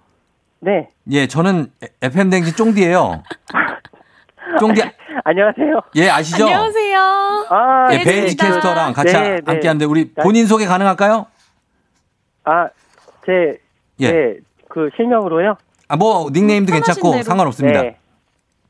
[0.62, 0.90] 네.
[1.12, 1.72] 예, 저는
[2.02, 3.24] FM 댕진 쫑디예요.
[4.60, 4.82] 쫑디
[5.24, 5.82] 안녕하세요.
[5.96, 6.46] 예, 아시죠?
[6.46, 7.00] 안녕하세요.
[7.50, 9.68] 아, 예, 베이지 캐스터랑 같이 네, 함께 네.
[9.68, 11.26] 하는데 우리 본인 소개 가능할까요?
[12.44, 12.68] 아,
[13.26, 13.58] 제,
[14.00, 14.12] 예.
[14.12, 14.36] 네,
[14.70, 15.56] 그 실명으로요?
[15.88, 17.24] 아, 뭐 닉네임도 괜찮고 대로.
[17.24, 17.82] 상관없습니다.
[17.82, 17.98] 네.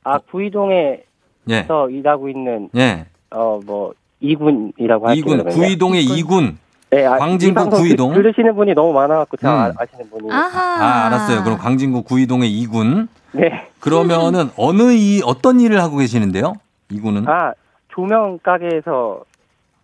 [0.04, 1.04] 아, 구이동에서
[1.50, 1.66] 예.
[1.90, 3.06] 일하고 있는, 예.
[3.32, 5.12] 어, 뭐, 이군이라고.
[5.14, 5.56] 이군 그러면요.
[5.56, 6.58] 구이동의 이군.
[6.96, 8.14] 네, 아, 광진구 구이동.
[8.14, 9.56] 들- 들으시는 분이 너무 많아갖고 잘 음.
[9.58, 10.32] 아- 아시는 분이.
[10.32, 11.44] 아, 알았어요.
[11.44, 13.08] 그럼 광진구 구이동의 이군.
[13.34, 13.68] 네.
[13.82, 16.54] 그러면은 어느 이 어떤 일을 하고 계시는데요?
[16.90, 17.52] 이군은 아,
[17.90, 19.20] 조명 가게에서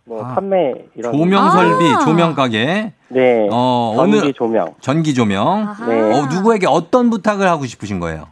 [0.04, 1.12] 뭐 판매 이런.
[1.12, 2.92] 조명 설비, 조명 가게.
[3.08, 3.46] 네.
[3.52, 4.74] 어, 전기 어느 조명.
[4.80, 5.74] 전기 조명.
[5.86, 6.00] 네.
[6.18, 8.24] 어, 누구에게 어떤 부탁을 하고 싶으신 거예요?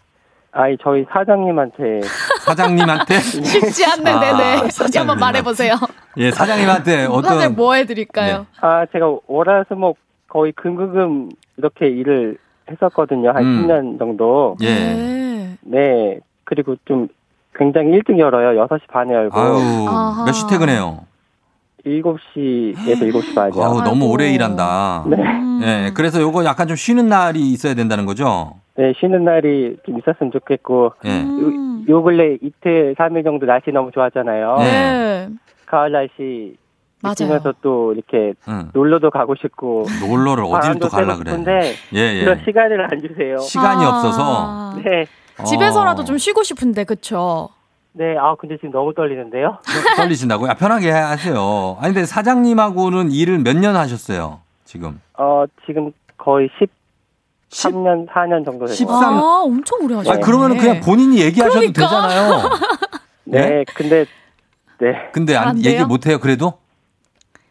[0.53, 2.01] 아이, 저희 사장님한테.
[2.44, 3.18] 사장님한테?
[3.20, 4.57] 쉽지 않네, 아, 네네.
[4.62, 5.11] 어디 사장님.
[5.11, 5.74] 한번 말해보세요.
[6.16, 8.46] 예, 사장님한테 사실 어떤 뭐 해드릴까요?
[8.61, 9.96] 아, 제가 월화수목
[10.28, 12.36] 거의 금금금 이렇게 일을
[12.70, 13.30] 했었거든요.
[13.30, 13.66] 한 음.
[13.66, 14.57] 10년 정도.
[14.62, 14.74] 예.
[14.74, 15.57] 네.
[15.62, 16.18] 네.
[16.44, 17.09] 그리고 좀
[17.55, 18.61] 굉장히 일찍 열어요.
[18.66, 19.38] 6시 반에 열고.
[19.38, 21.05] 아유, 몇 시 퇴근해요?
[21.86, 23.62] 7시에서 7시 반이요.
[23.62, 25.05] 아우, 너무 오래 일한다.
[25.07, 25.16] 네.
[25.62, 28.55] 예, 그래서 요거 약간 좀 쉬는 날이 있어야 된다는 거죠?
[28.77, 30.93] 네, 쉬는 날이 좀 있었으면 좋겠고.
[31.05, 31.11] 예.
[31.11, 34.57] 요, 요 근래 이틀, 3일 정도 날씨 너무 좋았잖아요.
[34.59, 35.29] 네.
[35.66, 36.57] 가을 날씨
[37.03, 37.41] 맞아요.
[37.62, 38.35] 또 이렇게
[38.75, 41.31] 놀러도 가고 싶고 놀러를 어디를 또 쐬고 그래.
[41.31, 42.25] 싶은데 예, 예.
[42.25, 43.39] 그런 시간을 안 주세요.
[43.39, 43.89] 시간이 아.
[43.89, 44.77] 없어서.
[44.85, 45.07] 네.
[45.45, 46.05] 집에서라도 어.
[46.05, 47.49] 좀 쉬고 싶은데 그쵸?
[47.93, 49.59] 네, 아 근데 지금 너무 떨리는데요.
[49.97, 50.51] 떨리신다고요?
[50.51, 51.77] 아, 편하게 하세요.
[51.81, 54.41] 아니, 근데 사장님하고는 일을 몇 년 하셨어요?
[54.64, 55.01] 지금.
[55.16, 56.51] 어 지금 거의
[57.51, 58.86] 13년, 4년 정도 됐어요.
[58.88, 59.14] 13.
[59.14, 60.18] 아, 엄청 오래 하셨네.
[60.18, 61.82] 아, 그러면 그냥 본인이 얘기하셔도 그러니까.
[61.82, 62.42] 되잖아요.
[63.24, 64.05] 네, 근데
[64.78, 65.64] 네, 근데 안, 안?
[65.64, 66.55] 얘기 못 해요, 그래도?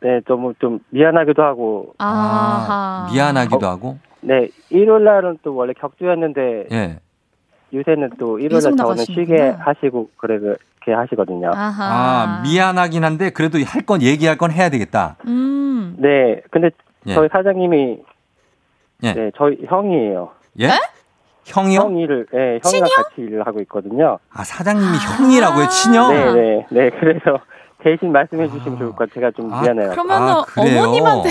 [0.01, 1.93] 네, 너무 좀 미안하기도 하고.
[1.97, 3.09] 아하.
[3.11, 3.97] 미안하기도 하고.
[4.21, 6.99] 네, 일요일 날은 또 원래 격주였는데 예.
[7.73, 9.05] 요새는 또 일요일 날 저는.
[9.05, 11.51] 쉬게 하시고 그래 그렇게 하시거든요.
[11.53, 11.83] 아하.
[11.83, 15.17] 아, 미안하긴 한데 그래도 할 건 얘기할 건 해야 되겠다.
[15.27, 15.95] 음.
[15.99, 16.69] 네, 근데
[17.05, 17.13] 예.
[17.13, 17.97] 저희 사장님이
[19.03, 19.13] 예.
[19.13, 20.29] 네, 저희 형이에요.
[20.61, 20.69] 예?
[21.45, 21.79] 형이요?
[21.79, 24.19] 형 일을, 네, 형이랑 같이 일을 하고 있거든요.
[24.31, 26.13] 아, 사장님이 형이라고요, 친형?
[26.13, 26.89] 네, 네, 네.
[26.99, 27.39] 그래서
[27.81, 29.13] 대신 말씀해 주시면 좋을 것 같아요.
[29.15, 29.91] 제가 좀 미안해요.
[29.91, 30.83] 그러면은 아, 그래요?
[30.83, 31.29] 어머님한테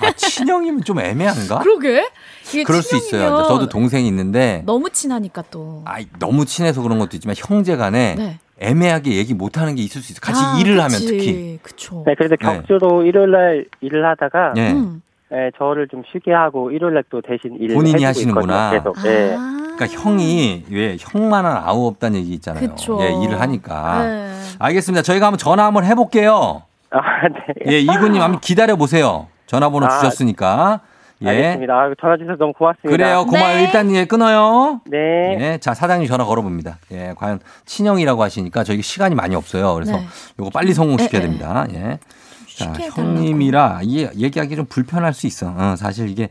[0.00, 1.60] 아, 친형이면 좀 애매한가?
[1.60, 2.08] 그러게.
[2.48, 3.44] 이게 그럴 수 있어요.
[3.44, 5.82] 저도 동생이 있는데 너무 친하니까 또.
[5.86, 8.38] 아, 너무 친해서 그런 것도 있지만 형제 간에 네.
[8.58, 10.20] 애매하게 얘기 못 하는 게 있을 수 있어요.
[10.20, 10.80] 같이 아, 일을 그치.
[10.82, 11.58] 하면 특히.
[11.62, 12.02] 그쵸.
[12.06, 12.44] 네, 그래서 네.
[12.44, 14.72] 격주로 일요일 날 일을 하다가 예.
[14.72, 15.00] 음.
[15.30, 18.70] 네, 저를 좀 쉬게 하고 일요일 날또 대신 일을 본인이 하시는구나.
[18.70, 18.96] 계속.
[19.02, 19.36] 네.
[19.76, 22.70] 그러니까 형이 왜 형만한 아우 없다는 얘기 있잖아요.
[22.70, 22.98] 그쵸.
[23.02, 24.02] 예, 일을 하니까.
[24.04, 24.32] 네.
[24.58, 25.02] 알겠습니다.
[25.02, 26.62] 저희가 한번 전화 한번 해볼게요.
[26.90, 27.72] 아, 네.
[27.72, 29.28] 예, 이구님 한번 기다려 보세요.
[29.46, 30.80] 전화번호 아, 주셨으니까.
[31.22, 31.28] 예.
[31.28, 31.74] 알겠습니다.
[31.74, 32.90] 아, 전화 주셔서 너무 고맙습니다.
[32.90, 33.26] 그래요.
[33.26, 33.56] 고마워요.
[33.56, 33.62] 네.
[33.64, 34.80] 일단 예, 끊어요.
[34.86, 35.36] 네.
[35.38, 35.58] 예.
[35.58, 36.78] 자, 사장님 전화 걸어봅니다.
[36.92, 39.74] 예, 과연 친형이라고 하시니까 저희 시간이 많이 없어요.
[39.74, 40.06] 그래서 네.
[40.40, 41.38] 요거 빨리 성공시켜야 네, 네.
[41.38, 41.66] 됩니다.
[41.74, 41.98] 예.
[42.64, 43.02] 쉽게 해달라고.
[43.02, 45.54] 형님이라 이게 얘기하기 좀 불편할 수 있어.
[45.56, 46.28] 어, 사실 이게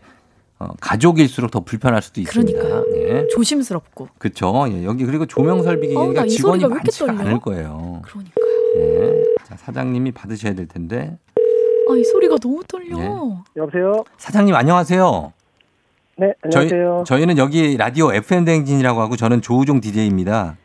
[0.59, 2.59] 어, 가족일수록 더 불편할 수도 있습니다.
[2.59, 2.85] 그러니까요.
[2.95, 3.27] 예.
[3.27, 4.09] 조심스럽고.
[4.17, 4.65] 그쵸.
[4.69, 6.75] 예, 여기 그리고 조명 설비기가 어우, 나이 직원이 떨려?
[7.19, 8.01] 않을 거예요.
[8.03, 8.45] 그러니까요.
[8.77, 9.23] 예.
[9.45, 11.17] 자, 사장님이 받으셔야 될 텐데.
[11.89, 12.97] 아, 이 소리가 너무 떨려.
[12.97, 13.09] 예.
[13.61, 14.03] 여보세요?
[14.17, 15.31] 사장님 안녕하세요.
[16.19, 17.03] 네, 저희, 안녕하세요.
[17.05, 20.57] 저희는 여기 라디오 FM 대행진이라고 하고 저는 조우종 DJ입니다.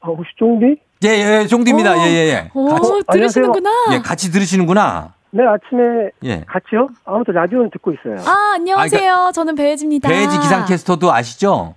[0.00, 0.80] 아, 혹시 쫑디?
[1.04, 1.08] 예,
[1.42, 1.92] 예, 종디입니다.
[1.92, 1.96] 어.
[1.98, 2.50] 예, 예, 예.
[2.54, 3.70] 오, 같이, 들으시는구나.
[3.92, 5.12] 예, 같이 들으시는구나.
[5.30, 6.44] 네, 아침에 예.
[6.46, 6.88] 같이요?
[7.04, 8.16] 아무튼 라디오는 듣고 있어요.
[8.26, 9.32] 아, 안녕하세요.
[9.34, 10.08] 저는 배혜지입니다.
[10.08, 11.74] 배지 기상캐스터도 아시죠?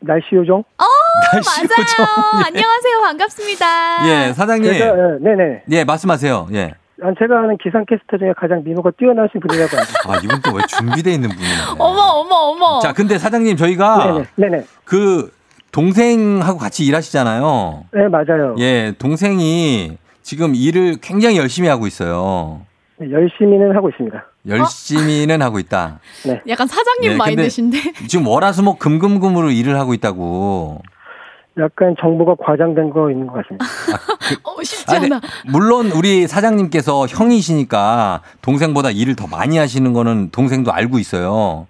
[0.00, 0.58] 날씨 요정?
[0.60, 0.84] 어,
[1.32, 1.68] 날씨 맞아요.
[1.78, 2.06] 요정.
[2.06, 2.44] 예.
[2.46, 3.00] 안녕하세요.
[3.04, 3.66] 반갑습니다.
[4.28, 4.72] 예, 사장님.
[4.72, 5.62] 제가, 예, 네네.
[5.72, 6.48] 예, 말씀하세요.
[6.52, 6.74] 예.
[7.02, 10.00] 아, 제가 아는 기상캐스터 중에 가장 미모가 뛰어나신 분이라고 합니다.
[10.06, 11.54] 아, 이분 또 왜 준비되어 있는 분이네.
[11.78, 12.80] 어머, 어머, 어머.
[12.80, 14.64] 자, 근데 사장님 저희가 네네, 네네.
[14.84, 15.32] 그
[15.72, 17.84] 동생하고 같이 일하시잖아요.
[17.92, 18.54] 네, 맞아요.
[18.58, 22.62] 예, 동생이 지금 일을 굉장히 열심히 하고 있어요.
[22.98, 24.24] 네, 열심히는 하고 있습니다.
[24.48, 26.00] 열심히는 하고 있다.
[26.26, 26.40] 네.
[26.48, 27.78] 약간 사장님 예, 근데 마인드신데.
[28.08, 30.82] 지금 월화수목 금금금으로 일을 하고 있다고.
[31.58, 33.66] 약간 정보가 과장된 거 있는 것 같습니다.
[34.44, 35.20] 어, 쉽지 아, 근데 않아.
[35.50, 41.66] 물론 우리 사장님께서 형이시니까 동생보다 일을 더 많이 하시는 거는 동생도 알고 있어요.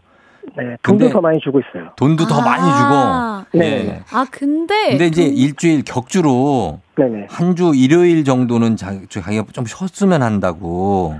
[0.57, 1.91] 네, 돈도 더 많이 주고 있어요.
[1.97, 3.45] 돈도 더 많이 아.
[3.51, 3.59] 주고.
[3.59, 3.66] 네.
[3.88, 4.01] 예.
[4.12, 4.91] 아, 근데.
[4.91, 7.26] 근데 이제 돈- 일주일 격주로 네네.
[7.30, 11.14] 한주 일요일 정도는 자, 자기가 좀 쉬었으면 한다고.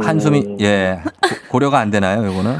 [0.00, 0.56] 한숨이 음.
[0.60, 1.10] 예 고-
[1.50, 2.56] 고려가 안 되나요, 이거는?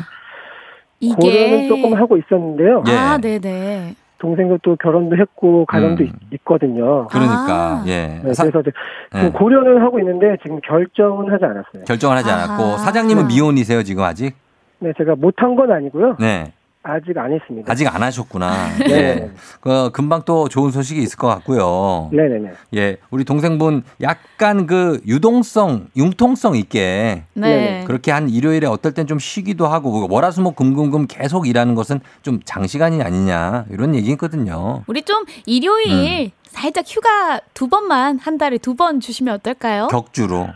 [1.00, 1.14] 이게.
[1.16, 2.84] 고려는 조금 하고 있었는데요.
[2.88, 2.92] 예.
[2.92, 3.94] 아, 네네.
[4.18, 6.10] 동생도 또 결혼도 했고 가정도 음.
[6.32, 7.84] 있, 거든요 그러니까 아.
[7.88, 8.70] 예 네, 사- 그래서 이제
[9.16, 9.30] 예.
[9.30, 11.84] 고려는 하고 있는데 지금 결정은 하지 않았어요.
[11.88, 12.78] 결정을 하지 않았고.
[12.78, 14.36] 사장님은 미혼이세요 지금 아직?
[14.82, 16.16] 네, 제가 못한 건 아니고요.
[16.18, 16.52] 네
[16.84, 17.70] 아직 안 했습니다.
[17.70, 18.50] 아직 안 하셨구나.
[18.84, 18.90] 네.
[18.90, 19.30] 예.
[19.60, 22.10] 그 금방 또 좋은 소식이 있을 것 같고요.
[22.12, 22.50] 네네네.
[22.74, 27.84] 예, 우리 동생분 약간 그 유동성, 융통성 있게 네.
[27.86, 32.40] 그렇게 한 일요일에 어떨 땐 좀 쉬기도 하고 뭐 월화수목 금금금 계속 일하는 것은 좀
[32.44, 34.82] 장시간이 아니냐 이런 얘기거든요.
[34.88, 36.30] 우리 좀 일요일 음.
[36.48, 39.86] 살짝 휴가 두 번만 한 달에 두 번 주시면 어떨까요?
[39.86, 40.48] 격주로.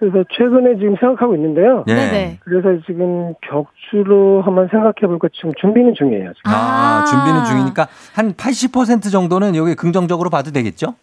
[0.00, 1.84] 그래서 최근에 지금 생각하고 있는데요.
[1.86, 1.94] 예.
[1.94, 2.38] 네네.
[2.42, 6.32] 그래서 지금 격주로 한번 생각해 볼까 지금 준비는 중이에요.
[6.34, 6.50] 지금.
[6.50, 7.04] 아, 아.
[7.04, 10.94] 준비는 중이니까 한 80% 정도는 여기 긍정적으로 봐도 되겠죠?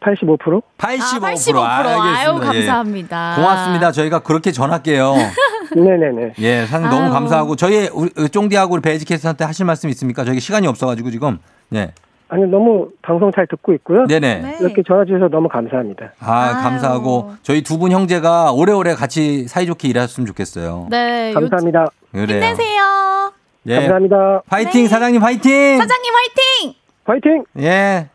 [0.00, 0.62] 85%?
[0.78, 1.58] 85%.
[1.58, 1.86] 아, 85%.
[1.86, 2.54] 아유, 알겠습니다.
[2.54, 2.58] 예.
[2.58, 3.34] 감사합니다.
[3.36, 3.92] 고맙습니다.
[3.92, 5.14] 저희가 그렇게 전할게요.
[5.76, 6.32] 네네네.
[6.38, 7.12] 예, 사장님 너무 아유.
[7.12, 10.24] 감사하고 저희 우리 쫑디하고 우리 배지캐스트한테 하실 말씀 있습니까?
[10.24, 11.38] 저희 시간이 없어가지고 지금.
[11.74, 11.92] 예.
[12.34, 14.06] 아니 너무 방송 잘 듣고 있고요.
[14.06, 14.38] 네네.
[14.40, 14.56] 네.
[14.60, 16.12] 이렇게 전화 주셔서 너무 감사합니다.
[16.20, 16.62] 아, 아유.
[16.62, 20.86] 감사하고 저희 두 분 형제가 오래오래 같이 사이좋게 일하셨으면 좋겠어요.
[20.90, 21.30] 네.
[21.30, 21.86] 요- 감사합니다.
[22.10, 22.26] 그래요.
[22.26, 23.32] 힘내세요.
[23.66, 23.74] 예.
[23.80, 24.42] 감사합니다.
[24.48, 24.88] 파이팅 네.
[24.88, 25.76] 사장님 파이팅.
[25.78, 26.74] 사장님 화이팅!
[27.04, 27.44] 화이팅!
[27.58, 28.08] 예.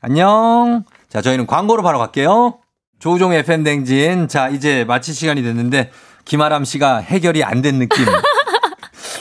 [0.00, 0.84] 안녕.
[1.08, 2.58] 자, 저희는 광고로 바로 갈게요.
[3.00, 4.28] 조우종 FM 댕진.
[4.28, 5.90] 자, 이제 마칠 시간이 됐는데
[6.24, 8.04] 김아람 씨가 해결이 안 된 느낌.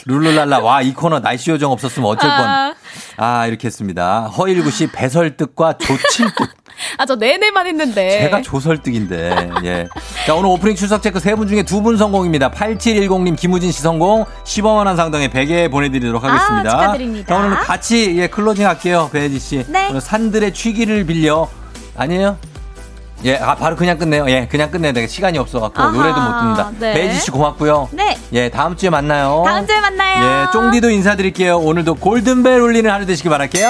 [0.07, 2.39] 룰루랄라 와 이 코너 날씨 요정 없었으면 어쩔 뻔.
[2.39, 2.75] 아,
[3.17, 4.21] 아, 이렇게 했습니다.
[4.27, 6.49] 허일구 씨 배설득과 조칠득.
[6.97, 8.21] 아, 저 네네만 했는데.
[8.21, 9.49] 제가 조설득인데.
[9.63, 9.88] 예.
[10.25, 12.51] 자, 오늘 오프닝 출석 체크 세 분 중에 두 분 성공입니다.
[12.51, 14.25] 8710님, 김우진 씨 성공.
[14.45, 16.69] 15만 원 상당의 베개 보내드리도록 하겠습니다.
[16.69, 17.27] 아, 축하드립니다.
[17.27, 19.65] 자, 오늘 같이 예 closing 할게요, 배혜지 씨.
[19.67, 19.89] 네.
[19.89, 21.49] 오늘 산들의 취기를 빌려
[21.97, 22.38] 아니에요?
[23.26, 24.30] 예, 아 바로 그냥 끝내요.
[24.30, 25.07] 예, 그냥 끝내야 돼.
[25.07, 26.72] 시간이 없어갖고 아하, 노래도 못 듣는다.
[26.80, 26.94] 네.
[26.94, 27.89] 배혜지 씨 고맙고요.
[27.91, 28.18] 네.
[28.34, 29.44] 예, 다음 주에 만나요.
[29.45, 30.23] 다음 주에 만나요.
[30.48, 31.57] 예, 쫑디도 인사드릴게요.
[31.57, 33.68] 오늘도 골든벨 울리는 하루 되시길 바랄게요.